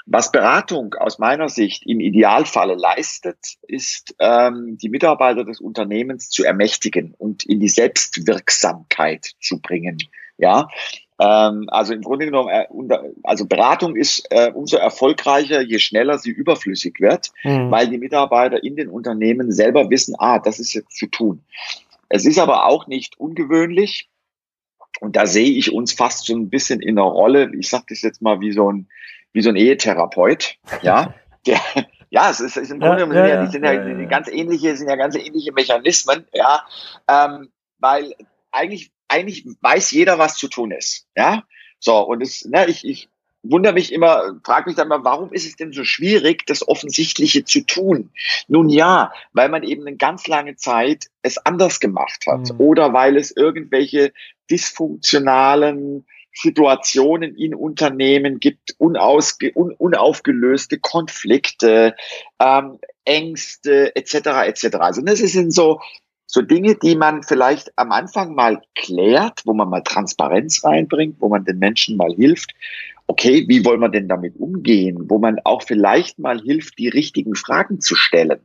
Was 0.08 0.32
Beratung 0.32 0.94
aus 0.94 1.18
meiner 1.18 1.50
Sicht 1.50 1.86
im 1.86 2.00
Idealfalle 2.00 2.76
leistet, 2.76 3.38
ist, 3.64 4.16
ähm, 4.20 4.78
die 4.80 4.90
Mitarbeiter 4.90 5.44
des 5.44 5.60
Unternehmens 5.60 6.30
zu 6.30 6.44
ermächtigen 6.44 7.16
und 7.18 7.44
in 7.44 7.60
die 7.60 7.70
Selbstwirksamkeit 7.70 9.32
zu 9.42 9.60
bringen. 9.60 9.98
Ja, 10.38 10.68
ähm, 11.20 11.66
also 11.70 11.94
im 11.94 12.02
Grunde 12.02 12.26
genommen, 12.26 12.50
äh, 12.50 12.68
also 13.24 13.48
Beratung 13.48 13.96
ist 13.96 14.28
äh, 14.30 14.52
umso 14.54 14.78
erfolgreicher, 14.78 15.62
je 15.62 15.80
schneller 15.80 16.20
sie 16.20 16.32
überflüssig 16.32 17.00
wird, 17.00 17.32
mhm. 17.44 17.72
weil 17.72 17.88
die 17.88 17.98
Mitarbeiter 17.98 18.64
in 18.64 18.76
den 18.76 18.90
Unternehmen 18.90 19.52
selber 19.52 19.90
wissen, 19.90 20.16
ah, 20.20 20.40
das 20.40 20.60
ist 20.60 20.74
jetzt 20.74 20.98
zu 20.98 21.08
tun. 21.08 21.42
Es 22.10 22.26
ist 22.26 22.38
aber 22.38 22.66
auch 22.66 22.88
nicht 22.88 23.18
ungewöhnlich, 23.18 24.10
und 25.02 25.16
da 25.16 25.26
sehe 25.26 25.52
ich 25.52 25.74
uns 25.74 25.94
fast 25.94 26.26
so 26.26 26.34
ein 26.34 26.50
bisschen 26.50 26.82
in 26.82 26.98
einer 26.98 27.08
Rolle, 27.08 27.52
ich 27.58 27.70
sage 27.70 27.86
das 27.90 28.02
jetzt 28.02 28.22
mal 28.22 28.40
wie 28.40 28.52
so 28.52 28.72
ein, 28.72 28.88
wie 29.36 29.42
so 29.42 29.50
ein 29.50 29.58
Ehetherapeut, 29.58 30.56
ja, 30.82 31.14
der, 31.46 31.60
ja, 32.10 32.30
es 32.30 32.40
ist, 32.40 32.56
ist 32.56 32.72
im 32.72 32.80
Grunde 32.80 32.96
genommen, 32.96 33.16
ja, 33.16 33.28
ja, 33.28 33.46
die 33.46 33.52
sind 33.52 33.66
ja, 33.66 33.74
ja, 33.74 34.06
ganz 34.06 34.30
ähnliche, 34.30 34.76
sind 34.78 34.90
ja 34.90 34.96
ganz 34.96 35.16
ähnliche 35.16 35.52
Mechanismen, 35.52 36.26
ja, 36.34 36.66
ähm, 37.08 37.50
weil 37.78 38.16
eigentlich 38.52 38.92
eigentlich 39.08 39.46
weiß 39.62 39.92
jeder, 39.92 40.18
was 40.18 40.38
zu 40.38 40.48
tun 40.48 40.72
ist. 40.72 41.06
Ja, 41.16 41.44
so 41.80 42.00
und 42.00 42.22
es, 42.22 42.46
ne, 42.46 42.66
ich, 42.68 42.88
ich 42.88 43.10
wundere 43.44 43.74
mich 43.74 43.92
immer, 43.92 44.40
frage 44.44 44.70
mich 44.70 44.78
dann 44.78 44.88
mal, 44.88 45.04
warum 45.04 45.32
ist 45.34 45.46
es 45.46 45.58
denn 45.58 45.74
so 45.74 45.84
schwierig, 45.84 46.46
das 46.46 46.68
Offensichtliche 46.68 47.44
zu 47.44 47.62
tun? 47.62 48.12
Nun 48.48 48.70
ja, 48.70 49.12
weil 49.34 49.50
man 49.50 49.64
eben 49.64 49.86
eine 49.86 49.98
ganz 49.98 50.28
lange 50.28 50.56
Zeit 50.56 51.08
es 51.22 51.38
anders 51.38 51.80
gemacht 51.80 52.26
hat 52.26 52.54
mhm. 52.54 52.60
oder 52.60 52.94
weil 52.94 53.18
es 53.18 53.36
irgendwelche 53.36 54.14
dysfunktionalen 54.50 56.06
Situationen 56.36 57.36
in 57.36 57.56
Unternehmen 57.56 58.40
gibt, 58.40 58.76
unausge, 58.78 59.52
un, 59.56 59.74
unaufgelöste 59.74 60.80
Konflikte, 60.80 61.96
ähm, 62.40 62.78
Ängste 63.06 63.96
etc. 63.96 64.16
etc. 64.46 64.76
Also 64.76 65.02
das 65.02 65.20
sind 65.20 65.54
so 65.54 65.80
so 66.28 66.42
Dinge, 66.42 66.76
die 66.76 66.96
man 66.96 67.24
vielleicht 67.24 67.72
am 67.78 67.92
Anfang 67.92 68.36
mal 68.36 68.62
klärt, 68.76 69.44
wo 69.46 69.54
man 69.54 69.70
mal 69.70 69.82
Transparenz 69.82 70.66
reinbringt, 70.66 71.18
wo 71.20 71.30
man 71.30 71.46
den 71.46 71.60
Menschen 71.60 71.96
mal 71.96 72.14
hilft. 72.14 72.52
Okay, 73.08 73.46
wie 73.48 73.64
wollen 73.64 73.80
wir 73.80 73.90
denn 73.90 74.10
damit 74.10 74.36
umgehen? 74.38 75.10
Wo 75.10 75.20
man 75.20 75.40
auch 75.44 75.62
vielleicht 75.64 76.18
mal 76.18 76.42
hilft, 76.42 76.80
die 76.80 76.90
richtigen 76.90 77.36
Fragen 77.36 77.80
zu 77.80 77.96
stellen. 77.96 78.40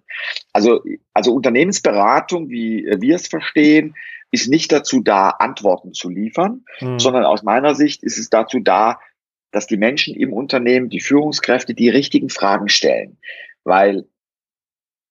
Also, 0.53 0.83
also 1.14 1.33
Unternehmensberatung, 1.33 2.50
wie 2.50 2.87
wir 3.00 3.16
es 3.16 3.26
verstehen, 3.26 3.94
ist 4.31 4.49
nicht 4.49 4.73
dazu 4.73 5.01
da, 5.01 5.31
Antworten 5.31 5.93
zu 5.93 6.09
liefern, 6.09 6.64
hm. 6.79 6.99
sondern 6.99 7.25
aus 7.25 7.43
meiner 7.43 7.75
Sicht 7.75 8.03
ist 8.03 8.19
es 8.19 8.31
dazu 8.31 8.61
da, 8.61 8.99
dass 9.51 9.66
die 9.66 9.77
Menschen 9.77 10.14
im 10.14 10.33
Unternehmen, 10.33 10.88
die 10.88 11.01
Führungskräfte, 11.01 11.75
die 11.75 11.88
richtigen 11.88 12.29
Fragen 12.29 12.69
stellen. 12.69 13.19
Weil 13.64 14.07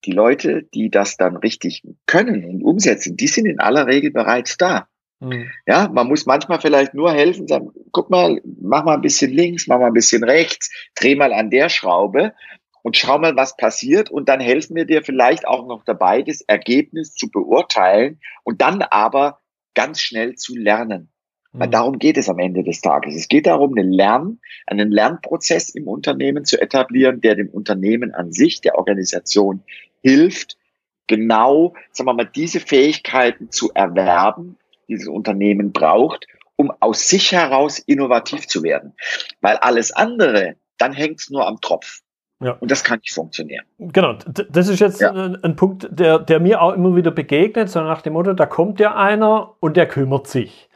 die 0.06 0.12
Leute, 0.12 0.64
die 0.74 0.90
das 0.90 1.18
dann 1.18 1.36
richtig 1.36 1.84
können 2.06 2.46
und 2.46 2.64
umsetzen, 2.64 3.18
die 3.18 3.28
sind 3.28 3.46
in 3.46 3.60
aller 3.60 3.88
Regel 3.88 4.12
bereits 4.12 4.58
da. 4.58 4.88
Mhm. 5.20 5.52
Ja, 5.68 5.90
man 5.90 6.08
muss 6.08 6.26
manchmal 6.26 6.62
vielleicht 6.62 6.94
nur 6.94 7.12
helfen, 7.12 7.48
sagen, 7.48 7.72
guck 7.92 8.10
mal, 8.10 8.42
mach 8.62 8.86
mal 8.86 8.96
ein 8.96 9.02
bisschen 9.02 9.32
links, 9.32 9.68
mach 9.68 9.80
mal 9.80 9.88
ein 9.88 9.94
bisschen 9.94 10.24
rechts, 10.24 10.72
dreh 10.96 11.16
mal 11.16 11.34
an 11.34 11.50
der 11.50 11.68
Schraube 11.68 12.34
und 12.84 12.98
schau 12.98 13.18
mal, 13.20 13.36
was 13.36 13.58
passiert 13.58 14.10
und 14.10 14.30
dann 14.30 14.40
helfen 14.40 14.76
wir 14.76 14.86
dir 14.86 15.04
vielleicht 15.04 15.48
auch 15.48 15.68
noch 15.68 15.84
dabei, 15.84 16.22
das 16.22 16.42
Ergebnis 16.42 17.14
zu 17.14 17.30
beurteilen 17.30 18.20
und 18.44 18.62
dann 18.62 18.82
aber 18.82 19.40
ganz 19.74 20.02
schnell 20.02 20.36
zu 20.36 20.56
lernen. 20.56 21.10
Weil 21.52 21.68
mhm. 21.68 21.72
darum 21.72 22.00
geht 22.00 22.18
es 22.18 22.30
am 22.30 22.40
Ende 22.40 22.64
des 22.64 22.82
Tages. 22.82 23.16
Es 23.16 23.28
geht 23.28 23.48
darum, 23.48 23.76
einen, 23.76 23.92
Lern, 23.92 24.40
einen 24.68 24.92
Lernprozess 24.92 25.70
im 25.70 25.88
Unternehmen 25.88 26.46
zu 26.46 26.62
etablieren, 26.62 27.22
der 27.22 27.36
dem 27.36 27.50
Unternehmen 27.50 28.14
an 28.14 28.32
sich, 28.32 28.62
der 28.62 28.78
Organisation 28.78 29.64
hilft, 30.02 30.58
genau, 31.08 31.74
sagen 31.92 32.08
wir 32.08 32.14
mal, 32.14 32.26
diese 32.26 32.60
Fähigkeiten 32.60 33.52
zu 33.52 33.72
erwerben, 33.74 34.58
die 34.88 34.96
das 34.96 35.08
Unternehmen 35.08 35.74
braucht, 35.74 36.28
um 36.56 36.72
aus 36.80 37.10
sich 37.10 37.32
heraus 37.32 37.80
innovativ 37.80 38.48
zu 38.48 38.64
werden. 38.64 38.94
Weil 39.42 39.58
alles 39.58 39.92
andere, 39.92 40.56
dann 40.78 40.94
hängt 40.94 41.20
es 41.20 41.30
nur 41.30 41.48
am 41.48 41.60
Tropf. 41.62 42.02
Ja. 42.42 42.54
Und 42.54 42.72
das 42.72 42.84
kann 42.84 43.00
nicht 43.00 43.14
funktionieren. 43.14 43.66
Genau, 43.80 44.14
das 44.14 44.70
ist 44.70 44.80
jetzt 44.80 45.02
ja. 45.02 45.12
ein 45.12 45.56
Punkt, 45.58 45.88
der, 45.92 46.20
der 46.20 46.40
mir 46.40 46.62
auch 46.62 46.74
immer 46.74 46.96
wieder 46.96 47.12
begegnet, 47.12 47.70
so 47.70 47.82
nach 47.82 48.02
dem 48.02 48.14
Motto, 48.14 48.34
da 48.34 48.46
kommt 48.46 48.80
ja 48.80 48.96
einer 48.96 49.56
und 49.60 49.76
der 49.76 49.88
kümmert 49.88 50.28
sich. 50.28 50.70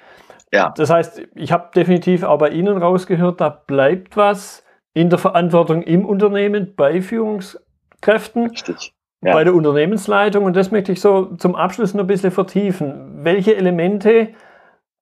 ja. 0.51 0.73
Das 0.75 0.89
heißt, 0.89 1.21
ich 1.35 1.51
habe 1.53 1.69
definitiv 1.73 2.23
auch 2.23 2.37
bei 2.37 2.49
Ihnen 2.49 2.77
rausgehört, 2.77 3.39
da 3.39 3.49
bleibt 3.49 4.17
was 4.17 4.63
in 4.93 5.09
der 5.09 5.19
Verantwortung 5.19 5.81
im 5.83 6.05
Unternehmen 6.05 6.75
bei 6.75 7.01
Führungskräften. 7.01 8.49
Richtig. 8.49 8.93
Ja. 9.21 9.33
Bei 9.33 9.45
der 9.45 9.55
Unternehmensleitung. 9.55 10.43
Und 10.43 10.55
das 10.57 10.71
möchte 10.71 10.91
ich 10.91 10.99
so 10.99 11.35
zum 11.37 11.55
Abschluss 11.55 11.93
noch 11.93 12.03
ein 12.03 12.07
bisschen 12.07 12.31
vertiefen. 12.31 13.23
Welche 13.23 13.55
Elemente, 13.55 14.33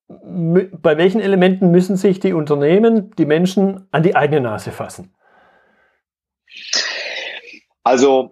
bei 0.08 0.96
welchen 0.96 1.20
Elementen 1.20 1.72
müssen 1.72 1.96
sich 1.96 2.20
die 2.20 2.32
Unternehmen, 2.32 3.10
die 3.18 3.26
Menschen 3.26 3.88
an 3.90 4.04
die 4.04 4.14
eigene 4.14 4.42
Nase 4.42 4.70
fassen? 4.70 5.12
Also 7.82 8.30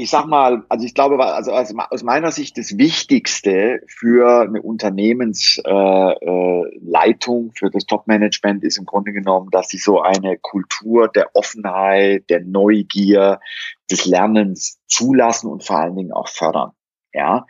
ich 0.00 0.10
sag 0.10 0.26
mal, 0.26 0.62
also 0.68 0.86
ich 0.86 0.94
glaube, 0.94 1.20
also 1.24 1.50
aus 1.52 2.04
meiner 2.04 2.30
Sicht 2.30 2.56
das 2.56 2.78
Wichtigste 2.78 3.82
für 3.88 4.42
eine 4.42 4.62
Unternehmensleitung, 4.62 7.48
äh, 7.48 7.58
für 7.58 7.68
das 7.68 7.84
Top-Management 7.84 8.62
ist 8.62 8.78
im 8.78 8.86
Grunde 8.86 9.12
genommen, 9.12 9.50
dass 9.50 9.70
sie 9.70 9.78
so 9.78 10.00
eine 10.00 10.38
Kultur 10.38 11.08
der 11.08 11.34
Offenheit, 11.34 12.30
der 12.30 12.44
Neugier, 12.44 13.40
des 13.90 14.06
Lernens 14.06 14.78
zulassen 14.86 15.50
und 15.50 15.64
vor 15.64 15.80
allen 15.80 15.96
Dingen 15.96 16.12
auch 16.12 16.28
fördern. 16.28 16.70
Ja, 17.12 17.44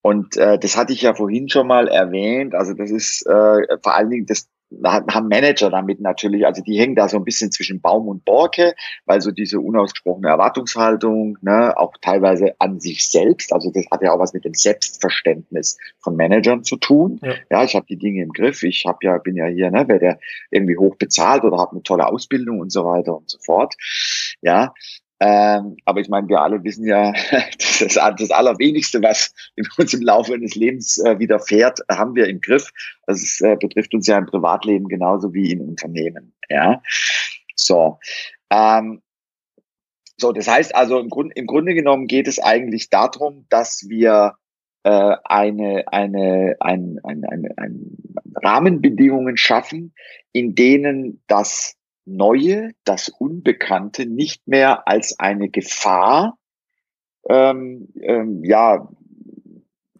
und 0.00 0.36
äh, 0.36 0.58
das 0.58 0.76
hatte 0.76 0.92
ich 0.92 1.02
ja 1.02 1.14
vorhin 1.14 1.48
schon 1.48 1.68
mal 1.68 1.86
erwähnt. 1.86 2.56
Also 2.56 2.74
das 2.74 2.90
ist 2.90 3.24
äh, 3.26 3.78
vor 3.80 3.94
allen 3.94 4.10
Dingen 4.10 4.26
das 4.26 4.48
haben 4.84 5.28
Manager 5.28 5.70
damit 5.70 6.00
natürlich, 6.00 6.46
also 6.46 6.62
die 6.62 6.78
hängen 6.78 6.94
da 6.94 7.08
so 7.08 7.16
ein 7.16 7.24
bisschen 7.24 7.52
zwischen 7.52 7.80
Baum 7.80 8.08
und 8.08 8.24
Borke, 8.24 8.74
weil 9.06 9.20
so 9.20 9.30
diese 9.30 9.60
unausgesprochene 9.60 10.28
Erwartungshaltung, 10.28 11.38
ne, 11.40 11.76
auch 11.76 11.94
teilweise 12.00 12.54
an 12.58 12.80
sich 12.80 13.06
selbst, 13.06 13.52
also 13.52 13.70
das 13.70 13.86
hat 13.90 14.02
ja 14.02 14.12
auch 14.12 14.18
was 14.18 14.32
mit 14.32 14.44
dem 14.44 14.54
Selbstverständnis 14.54 15.78
von 16.00 16.16
Managern 16.16 16.64
zu 16.64 16.76
tun. 16.76 17.20
Ja, 17.22 17.34
ja 17.50 17.64
ich 17.64 17.74
habe 17.74 17.86
die 17.86 17.98
Dinge 17.98 18.22
im 18.22 18.32
Griff, 18.32 18.62
ich 18.62 18.84
habe 18.86 18.98
ja, 19.02 19.18
bin 19.18 19.36
ja 19.36 19.46
hier, 19.46 19.70
ne, 19.70 19.84
wer 19.86 19.98
der 19.98 20.18
irgendwie 20.50 20.76
hoch 20.76 20.96
bezahlt 20.96 21.44
oder 21.44 21.58
habe 21.58 21.72
eine 21.72 21.82
tolle 21.82 22.08
Ausbildung 22.08 22.60
und 22.60 22.70
so 22.70 22.84
weiter 22.84 23.16
und 23.16 23.30
so 23.30 23.38
fort. 23.38 23.74
Ja, 24.42 24.72
ähm, 25.24 25.76
aber 25.84 26.00
ich 26.00 26.08
meine, 26.08 26.28
wir 26.28 26.40
alle 26.40 26.64
wissen 26.64 26.84
ja, 26.84 27.12
das, 27.58 27.80
ist 27.80 27.96
das 27.96 28.30
Allerwenigste, 28.32 29.00
was 29.02 29.32
uns 29.78 29.94
im 29.94 30.02
Laufe 30.02 30.34
eines 30.34 30.56
Lebens 30.56 30.98
äh, 30.98 31.16
widerfährt, 31.20 31.78
haben 31.88 32.16
wir 32.16 32.26
im 32.26 32.40
Griff. 32.40 32.72
Das 33.06 33.40
äh, 33.40 33.54
betrifft 33.54 33.94
uns 33.94 34.08
ja 34.08 34.18
im 34.18 34.26
Privatleben 34.26 34.88
genauso 34.88 35.32
wie 35.32 35.52
in 35.52 35.60
Unternehmen. 35.60 36.34
Ja, 36.48 36.82
so. 37.54 38.00
Ähm, 38.50 39.00
so, 40.16 40.32
das 40.32 40.48
heißt 40.48 40.74
also 40.74 40.98
im, 40.98 41.08
Grund, 41.08 41.32
im 41.36 41.46
Grunde 41.46 41.74
genommen 41.74 42.08
geht 42.08 42.26
es 42.26 42.40
eigentlich 42.40 42.90
darum, 42.90 43.46
dass 43.48 43.88
wir 43.88 44.34
äh, 44.82 45.16
eine, 45.22 45.84
eine, 45.86 46.56
ein, 46.58 46.98
ein, 47.04 47.24
ein, 47.24 47.48
ein 47.56 47.96
Rahmenbedingungen 48.42 49.36
schaffen, 49.36 49.94
in 50.32 50.56
denen 50.56 51.22
das 51.28 51.76
Neue, 52.04 52.72
das 52.84 53.08
Unbekannte 53.08 54.06
nicht 54.06 54.46
mehr 54.48 54.88
als 54.88 55.18
eine 55.18 55.48
Gefahr 55.48 56.38
ähm, 57.28 57.88
ähm, 58.00 58.44
ja, 58.44 58.88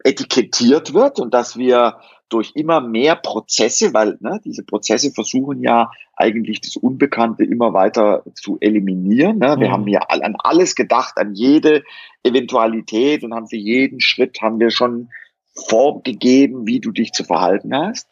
etikettiert 0.05 0.95
wird 0.95 1.21
und 1.21 1.33
dass 1.33 1.57
wir 1.57 1.99
durch 2.29 2.53
immer 2.55 2.81
mehr 2.81 3.15
Prozesse, 3.15 3.93
weil 3.93 4.17
ne, 4.21 4.41
diese 4.45 4.65
Prozesse 4.65 5.13
versuchen 5.13 5.63
ja 5.63 5.91
eigentlich 6.17 6.61
das 6.61 6.77
Unbekannte 6.77 7.45
immer 7.45 7.75
weiter 7.75 8.25
zu 8.35 8.57
eliminieren. 8.61 9.39
Ne? 9.39 9.57
Wir 9.59 9.69
mhm. 9.69 9.73
haben 9.73 9.89
ja 9.89 10.01
an 10.01 10.37
alles 10.39 10.75
gedacht, 10.75 11.19
an 11.19 11.35
jede 11.35 11.85
Eventualität 12.23 13.23
und 13.23 13.35
haben 13.35 13.49
für 13.49 13.57
jeden 13.57 14.01
Schritt 14.01 14.41
haben 14.41 14.59
wir 14.61 14.71
schon 14.71 15.11
vorgegeben, 15.55 16.67
wie 16.67 16.81
du 16.81 16.91
dich 16.91 17.13
zu 17.13 17.25
verhalten 17.25 17.77
hast. 17.77 18.09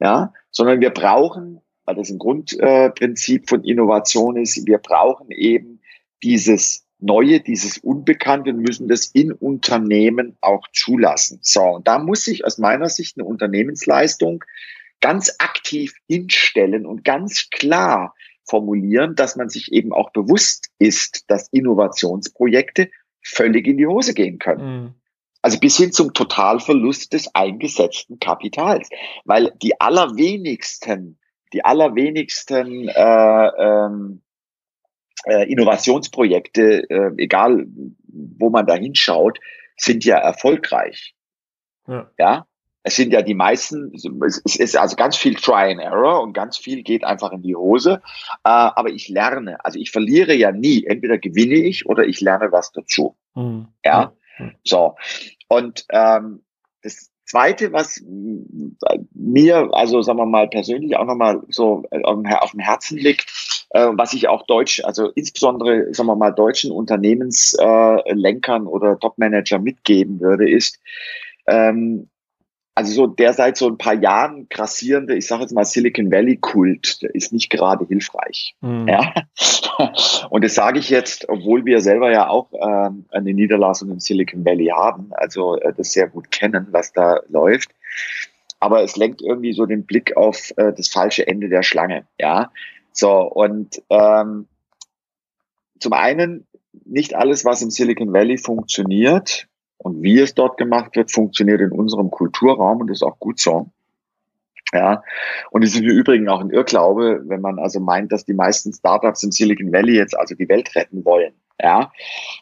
Ja, 0.00 0.32
sondern 0.50 0.80
wir 0.80 0.90
brauchen 0.90 1.60
weil 1.92 2.02
das 2.02 2.10
ein 2.10 2.18
Grundprinzip 2.18 3.48
von 3.48 3.64
Innovation 3.64 4.36
ist. 4.36 4.66
Wir 4.66 4.78
brauchen 4.78 5.30
eben 5.30 5.80
dieses 6.22 6.86
Neue, 6.98 7.40
dieses 7.40 7.78
Unbekannte 7.78 8.50
und 8.50 8.60
müssen 8.60 8.88
das 8.88 9.06
in 9.06 9.32
Unternehmen 9.32 10.36
auch 10.40 10.66
zulassen. 10.72 11.40
So, 11.42 11.62
und 11.62 11.88
da 11.88 11.98
muss 11.98 12.24
sich 12.24 12.44
aus 12.44 12.58
meiner 12.58 12.88
Sicht 12.88 13.18
eine 13.18 13.26
Unternehmensleistung 13.26 14.44
ganz 15.00 15.34
aktiv 15.38 15.94
hinstellen 16.08 16.86
und 16.86 17.04
ganz 17.04 17.50
klar 17.50 18.14
formulieren, 18.44 19.16
dass 19.16 19.36
man 19.36 19.48
sich 19.48 19.72
eben 19.72 19.92
auch 19.92 20.12
bewusst 20.12 20.70
ist, 20.78 21.24
dass 21.28 21.48
Innovationsprojekte 21.48 22.88
völlig 23.20 23.66
in 23.66 23.78
die 23.78 23.86
Hose 23.86 24.14
gehen 24.14 24.38
können. 24.38 24.82
Mhm. 24.82 24.94
Also 25.42 25.58
bis 25.58 25.76
hin 25.76 25.90
zum 25.90 26.14
Totalverlust 26.14 27.12
des 27.12 27.34
eingesetzten 27.34 28.20
Kapitals. 28.20 28.88
Weil 29.24 29.52
die 29.60 29.80
allerwenigsten 29.80 31.18
die 31.52 31.64
allerwenigsten 31.64 32.88
äh, 32.88 33.48
ähm, 33.58 34.22
äh, 35.24 35.50
Innovationsprojekte, 35.50 36.90
äh, 36.90 37.12
egal 37.18 37.66
wo 38.06 38.50
man 38.50 38.66
da 38.66 38.74
hinschaut, 38.74 39.38
sind 39.76 40.04
ja 40.04 40.16
erfolgreich. 40.18 41.14
Ja. 41.86 42.10
ja. 42.18 42.46
Es 42.84 42.96
sind 42.96 43.12
ja 43.12 43.22
die 43.22 43.34
meisten, 43.34 43.92
es 43.94 44.56
ist 44.56 44.76
also 44.76 44.96
ganz 44.96 45.16
viel 45.16 45.36
Try 45.36 45.70
and 45.70 45.80
Error 45.80 46.20
und 46.20 46.32
ganz 46.32 46.56
viel 46.56 46.82
geht 46.82 47.04
einfach 47.04 47.30
in 47.30 47.42
die 47.42 47.54
Hose. 47.54 48.02
Äh, 48.42 48.48
aber 48.48 48.88
ich 48.88 49.08
lerne, 49.08 49.64
also 49.64 49.78
ich 49.78 49.92
verliere 49.92 50.34
ja 50.34 50.50
nie. 50.50 50.84
Entweder 50.84 51.18
gewinne 51.18 51.54
ich 51.54 51.86
oder 51.86 52.04
ich 52.04 52.20
lerne 52.20 52.50
was 52.50 52.72
dazu. 52.72 53.16
Mhm. 53.34 53.68
Ja. 53.84 54.12
Mhm. 54.38 54.56
So. 54.64 54.96
Und 55.46 55.86
ähm, 55.90 56.42
das, 56.82 57.11
Zweite, 57.24 57.72
was 57.72 58.02
mir, 59.14 59.68
also 59.72 60.02
sagen 60.02 60.18
wir 60.18 60.26
mal 60.26 60.48
persönlich 60.48 60.96
auch 60.96 61.06
nochmal 61.06 61.40
so 61.48 61.84
äh, 61.90 62.02
auf 62.02 62.50
dem 62.50 62.60
Herzen 62.60 62.98
liegt, 62.98 63.66
äh, 63.70 63.88
was 63.92 64.12
ich 64.12 64.28
auch 64.28 64.46
deutsch, 64.46 64.82
also 64.84 65.08
insbesondere, 65.10 65.94
sagen 65.94 66.08
wir 66.08 66.16
mal, 66.16 66.32
deutschen 66.32 66.70
Unternehmenslenkern 66.72 68.66
äh, 68.66 68.68
oder 68.68 68.98
Topmanager 68.98 69.58
mitgeben 69.58 70.20
würde, 70.20 70.50
ist, 70.50 70.78
ähm, 71.46 72.08
also 72.74 72.92
so 72.92 73.06
der 73.06 73.34
seit 73.34 73.56
so 73.56 73.68
ein 73.68 73.76
paar 73.76 73.94
Jahren 73.94 74.48
grassierende, 74.48 75.14
ich 75.14 75.26
sage 75.26 75.42
jetzt 75.42 75.52
mal 75.52 75.64
Silicon 75.64 76.10
Valley 76.10 76.38
Kult, 76.38 77.02
der 77.02 77.14
ist 77.14 77.32
nicht 77.32 77.50
gerade 77.50 77.86
hilfreich. 77.86 78.54
Mhm. 78.60 78.88
Ja? 78.88 79.12
Und 80.30 80.44
das 80.44 80.54
sage 80.54 80.78
ich 80.78 80.88
jetzt, 80.88 81.28
obwohl 81.28 81.64
wir 81.66 81.82
selber 81.82 82.10
ja 82.10 82.28
auch 82.28 82.50
ähm, 82.52 83.04
eine 83.10 83.34
Niederlassung 83.34 83.90
im 83.90 84.00
Silicon 84.00 84.44
Valley 84.44 84.66
haben, 84.66 85.10
also 85.12 85.56
äh, 85.56 85.72
das 85.76 85.92
sehr 85.92 86.08
gut 86.08 86.30
kennen, 86.30 86.68
was 86.70 86.92
da 86.92 87.20
läuft. 87.28 87.70
Aber 88.58 88.82
es 88.82 88.96
lenkt 88.96 89.20
irgendwie 89.20 89.52
so 89.52 89.66
den 89.66 89.84
Blick 89.84 90.16
auf 90.16 90.52
äh, 90.56 90.72
das 90.72 90.88
falsche 90.88 91.26
Ende 91.26 91.48
der 91.48 91.62
Schlange. 91.62 92.06
Ja, 92.18 92.52
so 92.92 93.22
und 93.22 93.82
ähm, 93.90 94.46
zum 95.78 95.92
einen 95.92 96.46
nicht 96.84 97.14
alles, 97.14 97.44
was 97.44 97.60
im 97.60 97.70
Silicon 97.70 98.12
Valley 98.12 98.38
funktioniert, 98.38 99.48
und 99.82 100.02
wie 100.02 100.20
es 100.20 100.34
dort 100.34 100.58
gemacht 100.58 100.94
wird, 100.94 101.10
funktioniert 101.10 101.60
in 101.60 101.72
unserem 101.72 102.10
Kulturraum 102.10 102.80
und 102.80 102.90
ist 102.90 103.02
auch 103.02 103.18
gut 103.18 103.40
so. 103.40 103.70
Ja, 104.72 105.02
und 105.50 105.62
es 105.62 105.74
ist 105.74 105.80
im 105.80 105.88
Übrigen 105.88 106.28
auch 106.28 106.40
ein 106.40 106.50
Irrglaube, 106.50 107.22
wenn 107.26 107.42
man 107.42 107.58
also 107.58 107.78
meint, 107.78 108.10
dass 108.10 108.24
die 108.24 108.32
meisten 108.32 108.72
Startups 108.72 109.22
im 109.22 109.30
Silicon 109.30 109.72
Valley 109.72 109.96
jetzt 109.96 110.16
also 110.16 110.34
die 110.34 110.48
Welt 110.48 110.74
retten 110.74 111.04
wollen. 111.04 111.34
Ja, 111.60 111.92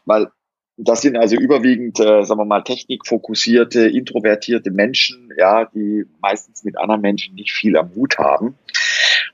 weil 0.05 0.29
das 0.77 1.03
sind 1.03 1.17
also 1.17 1.37
überwiegend, 1.37 1.99
äh, 1.99 2.23
sagen 2.23 2.41
wir 2.41 2.45
mal, 2.45 2.63
technikfokussierte, 2.63 3.89
introvertierte 3.89 4.71
Menschen, 4.71 5.31
ja, 5.37 5.65
die 5.65 6.05
meistens 6.21 6.63
mit 6.63 6.79
anderen 6.79 7.01
Menschen 7.01 7.35
nicht 7.35 7.53
viel 7.53 7.77
am 7.77 7.95
Hut 7.95 8.19
haben. 8.19 8.57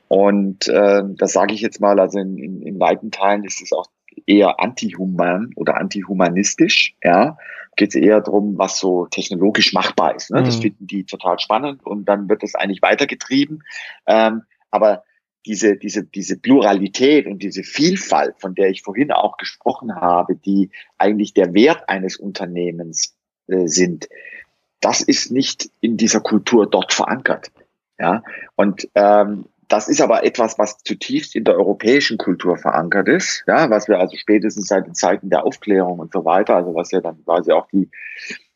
Und 0.07 0.67
äh, 0.67 1.03
das 1.05 1.33
sage 1.33 1.53
ich 1.53 1.61
jetzt 1.61 1.79
mal, 1.81 1.99
also 1.99 2.19
in, 2.19 2.37
in, 2.37 2.61
in 2.61 2.79
weiten 2.79 3.11
Teilen 3.11 3.43
ist 3.43 3.61
es 3.61 3.73
auch 3.73 3.87
eher 4.25 4.59
antihuman 4.59 5.51
oder 5.55 5.77
antihumanistisch, 5.77 6.95
ja, 7.03 7.37
geht 7.75 7.89
es 7.89 7.95
eher 7.95 8.21
darum, 8.21 8.57
was 8.57 8.79
so 8.79 9.05
technologisch 9.05 9.73
machbar 9.73 10.15
ist. 10.15 10.31
Ne? 10.31 10.41
Mhm. 10.41 10.45
Das 10.45 10.55
finden 10.57 10.87
die 10.87 11.05
total 11.05 11.39
spannend 11.39 11.85
und 11.85 12.05
dann 12.05 12.27
wird 12.27 12.43
das 12.43 12.55
eigentlich 12.55 12.81
weitergetrieben. 12.81 13.63
Ähm, 14.07 14.43
aber 14.71 15.03
diese, 15.45 15.77
diese, 15.77 16.03
diese 16.03 16.37
Pluralität 16.37 17.25
und 17.25 17.41
diese 17.41 17.63
Vielfalt, 17.63 18.35
von 18.39 18.53
der 18.53 18.69
ich 18.69 18.81
vorhin 18.81 19.11
auch 19.11 19.37
gesprochen 19.37 19.95
habe, 19.95 20.35
die 20.35 20.71
eigentlich 20.97 21.33
der 21.33 21.53
Wert 21.53 21.87
eines 21.87 22.17
Unternehmens 22.17 23.15
äh, 23.47 23.67
sind, 23.67 24.09
das 24.81 25.01
ist 25.01 25.31
nicht 25.31 25.69
in 25.79 25.97
dieser 25.97 26.19
Kultur 26.19 26.69
dort 26.69 26.93
verankert. 26.93 27.51
Ja, 27.99 28.23
und 28.55 28.87
ähm, 28.93 29.45
das 29.67 29.89
ist 29.89 30.01
aber 30.01 30.23
etwas, 30.23 30.57
was 30.57 30.77
zutiefst 30.83 31.35
in 31.35 31.43
der 31.43 31.55
europäischen 31.55 32.17
Kultur 32.17 32.57
verankert 32.57 33.07
ist, 33.07 33.43
ja, 33.47 33.69
was 33.69 33.87
wir 33.87 33.99
also 33.99 34.15
spätestens 34.15 34.67
seit 34.67 34.87
den 34.87 34.95
Zeiten 34.95 35.29
der 35.29 35.45
Aufklärung 35.45 35.99
und 35.99 36.13
so 36.13 36.23
weiter, 36.25 36.55
also 36.55 36.73
was 36.73 36.91
ja 36.91 37.01
dann 37.01 37.23
quasi 37.25 37.51
auch 37.51 37.67
die, 37.67 37.89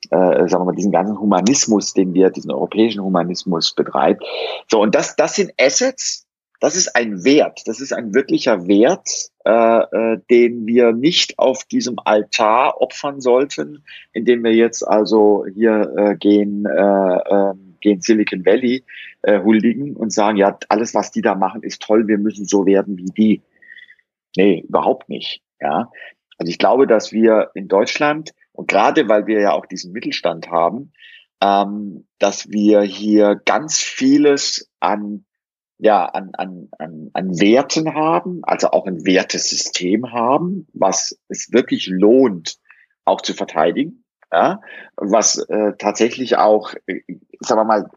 äh, 0.09 0.47
sagen 0.47 0.61
wir 0.61 0.65
mal, 0.65 0.75
diesen 0.75 0.91
ganzen 0.91 1.19
Humanismus, 1.19 1.93
den 1.93 2.13
wir, 2.13 2.29
diesen 2.29 2.51
europäischen 2.51 3.03
Humanismus 3.03 3.73
betreibt. 3.73 4.23
So, 4.69 4.81
und 4.81 4.95
das, 4.95 5.15
das 5.15 5.35
sind 5.35 5.51
Assets, 5.59 6.27
das 6.61 6.75
ist 6.75 6.95
ein 6.95 7.25
Wert, 7.25 7.63
das 7.65 7.81
ist 7.81 7.91
ein 7.91 8.13
wirklicher 8.13 8.67
Wert, 8.67 9.31
äh, 9.45 9.51
äh, 9.51 10.19
den 10.29 10.67
wir 10.67 10.93
nicht 10.93 11.39
auf 11.39 11.63
diesem 11.65 11.97
Altar 11.97 12.79
opfern 12.79 13.19
sollten, 13.19 13.83
indem 14.13 14.43
wir 14.43 14.53
jetzt 14.53 14.87
also 14.87 15.45
hier 15.51 15.93
äh, 15.97 16.15
gehen, 16.15 16.65
äh, 16.65 16.71
äh, 16.71 17.53
gehen 17.81 18.01
Silicon 18.01 18.45
Valley 18.45 18.83
äh, 19.23 19.41
huldigen 19.41 19.95
und 19.95 20.11
sagen, 20.11 20.37
ja, 20.37 20.57
alles, 20.69 20.93
was 20.93 21.11
die 21.11 21.21
da 21.21 21.35
machen, 21.35 21.63
ist 21.63 21.81
toll, 21.81 22.07
wir 22.07 22.17
müssen 22.17 22.45
so 22.45 22.65
werden 22.65 22.97
wie 22.97 23.11
die. 23.11 23.41
Nee, 24.35 24.63
überhaupt 24.67 25.09
nicht. 25.09 25.41
Ja. 25.59 25.91
Also 26.37 26.49
ich 26.49 26.57
glaube, 26.57 26.87
dass 26.87 27.11
wir 27.11 27.51
in 27.53 27.67
Deutschland, 27.67 28.33
und 28.53 28.67
gerade 28.67 29.09
weil 29.09 29.27
wir 29.27 29.41
ja 29.41 29.51
auch 29.53 29.65
diesen 29.65 29.91
Mittelstand 29.91 30.49
haben, 30.49 30.91
ähm, 31.41 32.07
dass 32.19 32.49
wir 32.49 32.81
hier 32.81 33.41
ganz 33.45 33.79
vieles 33.79 34.69
an 34.79 35.25
ja, 35.83 36.05
an, 36.05 36.29
an, 36.33 36.69
an, 36.77 37.09
an 37.13 37.39
Werten 37.39 37.95
haben, 37.95 38.41
also 38.43 38.69
auch 38.69 38.85
ein 38.85 39.03
Wertesystem 39.03 40.11
haben, 40.11 40.67
was 40.73 41.19
es 41.27 41.51
wirklich 41.51 41.87
lohnt, 41.87 42.59
auch 43.03 43.21
zu 43.21 43.33
verteidigen, 43.33 44.00
ja, 44.31 44.61
was 44.95 45.37
äh, 45.37 45.73
tatsächlich 45.77 46.37
auch, 46.37 46.73
äh, 46.87 47.01
sagen 47.39 47.59
wir 47.59 47.65
mal, 47.65 47.89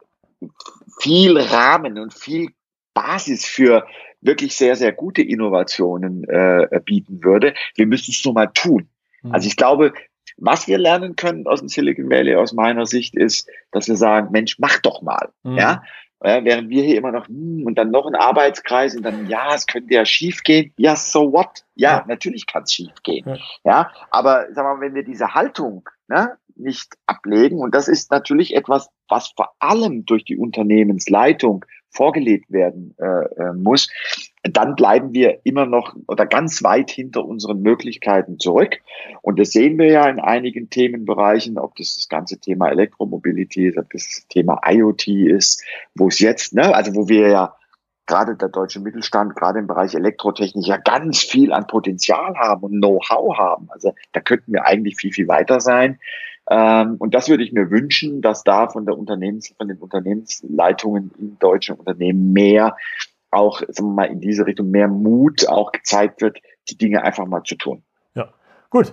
viel 1.00 1.38
Rahmen 1.38 1.98
und 1.98 2.12
viel 2.12 2.50
Basis 2.92 3.44
für 3.44 3.86
wirklich 4.20 4.56
sehr, 4.56 4.76
sehr 4.76 4.92
gute 4.92 5.22
Innovationen 5.22 6.24
äh, 6.24 6.80
bieten 6.84 7.22
würde. 7.22 7.54
Wir 7.74 7.86
müssen 7.86 8.10
es 8.12 8.24
nur 8.24 8.34
mal 8.34 8.46
tun. 8.46 8.88
Mhm. 9.22 9.32
Also 9.32 9.46
ich 9.46 9.56
glaube, 9.56 9.92
was 10.36 10.66
wir 10.66 10.78
lernen 10.78 11.16
können 11.16 11.46
aus 11.46 11.60
dem 11.60 11.68
Silicon 11.68 12.10
Valley 12.10 12.34
aus 12.34 12.52
meiner 12.52 12.86
Sicht 12.86 13.14
ist, 13.14 13.48
dass 13.70 13.88
wir 13.88 13.96
sagen, 13.96 14.28
Mensch, 14.32 14.58
mach 14.58 14.78
doch 14.78 15.02
mal. 15.02 15.28
Mhm. 15.42 15.58
Ja, 15.58 15.82
ja, 16.22 16.42
während 16.42 16.70
wir 16.70 16.82
hier 16.82 16.96
immer 16.96 17.12
noch, 17.12 17.28
hm, 17.28 17.64
und 17.66 17.76
dann 17.76 17.90
noch 17.90 18.06
ein 18.06 18.14
Arbeitskreis 18.14 18.96
und 18.96 19.02
dann, 19.02 19.28
ja, 19.28 19.54
es 19.54 19.66
könnte 19.66 19.92
ja 19.92 20.06
schief 20.06 20.42
gehen. 20.42 20.72
Ja, 20.78 20.96
so 20.96 21.32
what? 21.32 21.64
Ja, 21.74 21.98
ja. 21.98 22.04
natürlich 22.08 22.46
kann 22.46 22.62
es 22.62 22.72
schief 22.72 22.94
gehen. 23.02 23.24
Ja. 23.26 23.36
ja, 23.64 23.90
aber 24.10 24.46
sag 24.52 24.64
mal, 24.64 24.80
wenn 24.80 24.94
wir 24.94 25.04
diese 25.04 25.34
Haltung 25.34 25.86
ne, 26.08 26.36
nicht 26.56 26.94
ablegen, 27.06 27.58
und 27.58 27.74
das 27.74 27.88
ist 27.88 28.10
natürlich 28.10 28.54
etwas, 28.54 28.88
was 29.08 29.28
vor 29.36 29.54
allem 29.58 30.04
durch 30.06 30.24
die 30.24 30.36
Unternehmensleitung 30.36 31.64
vorgelegt 31.94 32.50
werden 32.50 32.94
äh, 32.98 33.04
äh, 33.04 33.52
muss, 33.52 33.88
dann 34.42 34.74
bleiben 34.74 35.14
wir 35.14 35.40
immer 35.44 35.64
noch 35.64 35.96
oder 36.06 36.26
ganz 36.26 36.62
weit 36.62 36.90
hinter 36.90 37.24
unseren 37.24 37.62
Möglichkeiten 37.62 38.38
zurück. 38.38 38.76
Und 39.22 39.38
das 39.38 39.52
sehen 39.52 39.78
wir 39.78 39.86
ja 39.86 40.08
in 40.08 40.20
einigen 40.20 40.68
Themenbereichen, 40.68 41.56
ob 41.56 41.76
das 41.76 41.94
das 41.94 42.08
ganze 42.08 42.38
Thema 42.38 42.68
Elektromobility 42.68 43.68
ist, 43.68 43.78
ob 43.78 43.90
das 43.90 44.26
Thema 44.28 44.60
IoT 44.66 45.06
ist, 45.08 45.62
wo 45.94 46.08
es 46.08 46.18
jetzt, 46.18 46.52
ne, 46.52 46.74
also 46.74 46.94
wo 46.94 47.08
wir 47.08 47.28
ja 47.28 47.56
gerade 48.06 48.36
der 48.36 48.48
deutsche 48.48 48.80
Mittelstand, 48.80 49.36
gerade 49.36 49.58
im 49.58 49.66
Bereich 49.66 49.94
Elektrotechnik 49.94 50.66
ja 50.66 50.76
ganz 50.76 51.18
viel 51.18 51.52
an 51.52 51.66
Potenzial 51.66 52.36
haben 52.36 52.62
und 52.62 52.72
Know-how 52.72 53.36
haben. 53.38 53.68
Also 53.70 53.94
da 54.12 54.20
könnten 54.20 54.52
wir 54.52 54.66
eigentlich 54.66 54.96
viel, 54.96 55.12
viel 55.12 55.28
weiter 55.28 55.60
sein. 55.60 55.98
Ähm, 56.50 56.96
und 56.98 57.14
das 57.14 57.28
würde 57.28 57.42
ich 57.42 57.52
mir 57.52 57.70
wünschen, 57.70 58.20
dass 58.20 58.44
da 58.44 58.68
von 58.68 58.84
der 58.84 58.98
Unternehmens, 58.98 59.54
von 59.56 59.68
den 59.68 59.78
Unternehmensleitungen 59.78 61.10
in 61.18 61.38
deutschen 61.38 61.76
Unternehmen 61.76 62.32
mehr 62.32 62.76
auch, 63.30 63.60
sagen 63.60 63.88
wir 63.88 63.94
mal, 63.94 64.04
in 64.04 64.20
diese 64.20 64.46
Richtung 64.46 64.70
mehr 64.70 64.88
Mut 64.88 65.48
auch 65.48 65.72
gezeigt 65.72 66.20
wird, 66.20 66.38
die 66.68 66.76
Dinge 66.76 67.02
einfach 67.02 67.26
mal 67.26 67.42
zu 67.42 67.56
tun. 67.56 67.82
Ja, 68.14 68.28
gut. 68.70 68.92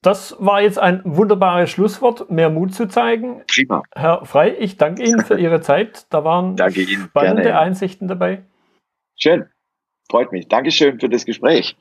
Das 0.00 0.34
war 0.40 0.60
jetzt 0.60 0.80
ein 0.80 1.00
wunderbares 1.04 1.70
Schlusswort, 1.70 2.28
mehr 2.28 2.50
Mut 2.50 2.74
zu 2.74 2.88
zeigen. 2.88 3.42
Prima. 3.46 3.84
Herr 3.94 4.24
Frei, 4.24 4.56
ich 4.58 4.76
danke 4.76 5.04
Ihnen 5.04 5.20
für 5.20 5.38
Ihre 5.38 5.60
Zeit. 5.60 6.06
Da 6.10 6.24
waren 6.24 6.56
spannende 6.58 7.42
Gerne. 7.42 7.58
Einsichten 7.58 8.08
dabei. 8.08 8.42
Schön. 9.16 9.46
Freut 10.10 10.32
mich. 10.32 10.48
Dankeschön 10.48 11.00
für 11.00 11.08
das 11.08 11.24
Gespräch. 11.24 11.76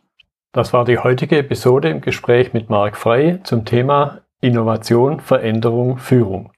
Das 0.53 0.73
war 0.73 0.85
die 0.85 0.99
heutige 0.99 1.37
Episode 1.37 1.89
im 1.89 2.01
Gespräch 2.01 2.53
mit 2.53 2.69
Marc 2.69 2.97
Frei 2.97 3.39
zum 3.43 3.65
Thema 3.65 4.21
Innovation, 4.41 5.19
Veränderung, 5.19 5.97
Führung. 5.97 6.51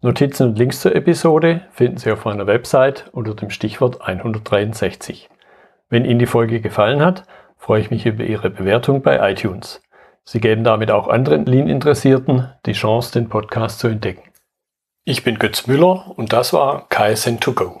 Notizen 0.00 0.48
und 0.48 0.58
Links 0.58 0.80
zur 0.80 0.94
Episode 0.94 1.62
finden 1.72 1.98
Sie 1.98 2.12
auf 2.12 2.24
meiner 2.24 2.46
Website 2.46 3.08
unter 3.12 3.34
dem 3.34 3.50
Stichwort 3.50 4.00
163. 4.00 5.28
Wenn 5.88 6.04
Ihnen 6.04 6.20
die 6.20 6.26
Folge 6.26 6.60
gefallen 6.60 7.02
hat, 7.02 7.24
freue 7.56 7.80
ich 7.80 7.90
mich 7.90 8.06
über 8.06 8.24
Ihre 8.24 8.48
Bewertung 8.48 9.02
bei 9.02 9.30
iTunes. 9.30 9.82
Sie 10.24 10.40
geben 10.40 10.62
damit 10.62 10.90
auch 10.90 11.08
anderen 11.08 11.46
Lean-Interessierten 11.46 12.48
die 12.66 12.74
Chance, 12.74 13.12
den 13.12 13.28
Podcast 13.28 13.80
zu 13.80 13.88
entdecken. 13.88 14.22
Ich 15.04 15.24
bin 15.24 15.38
Götz 15.38 15.66
Müller 15.66 16.12
und 16.16 16.32
das 16.32 16.52
war 16.52 16.86
KSN2Go. 16.90 17.80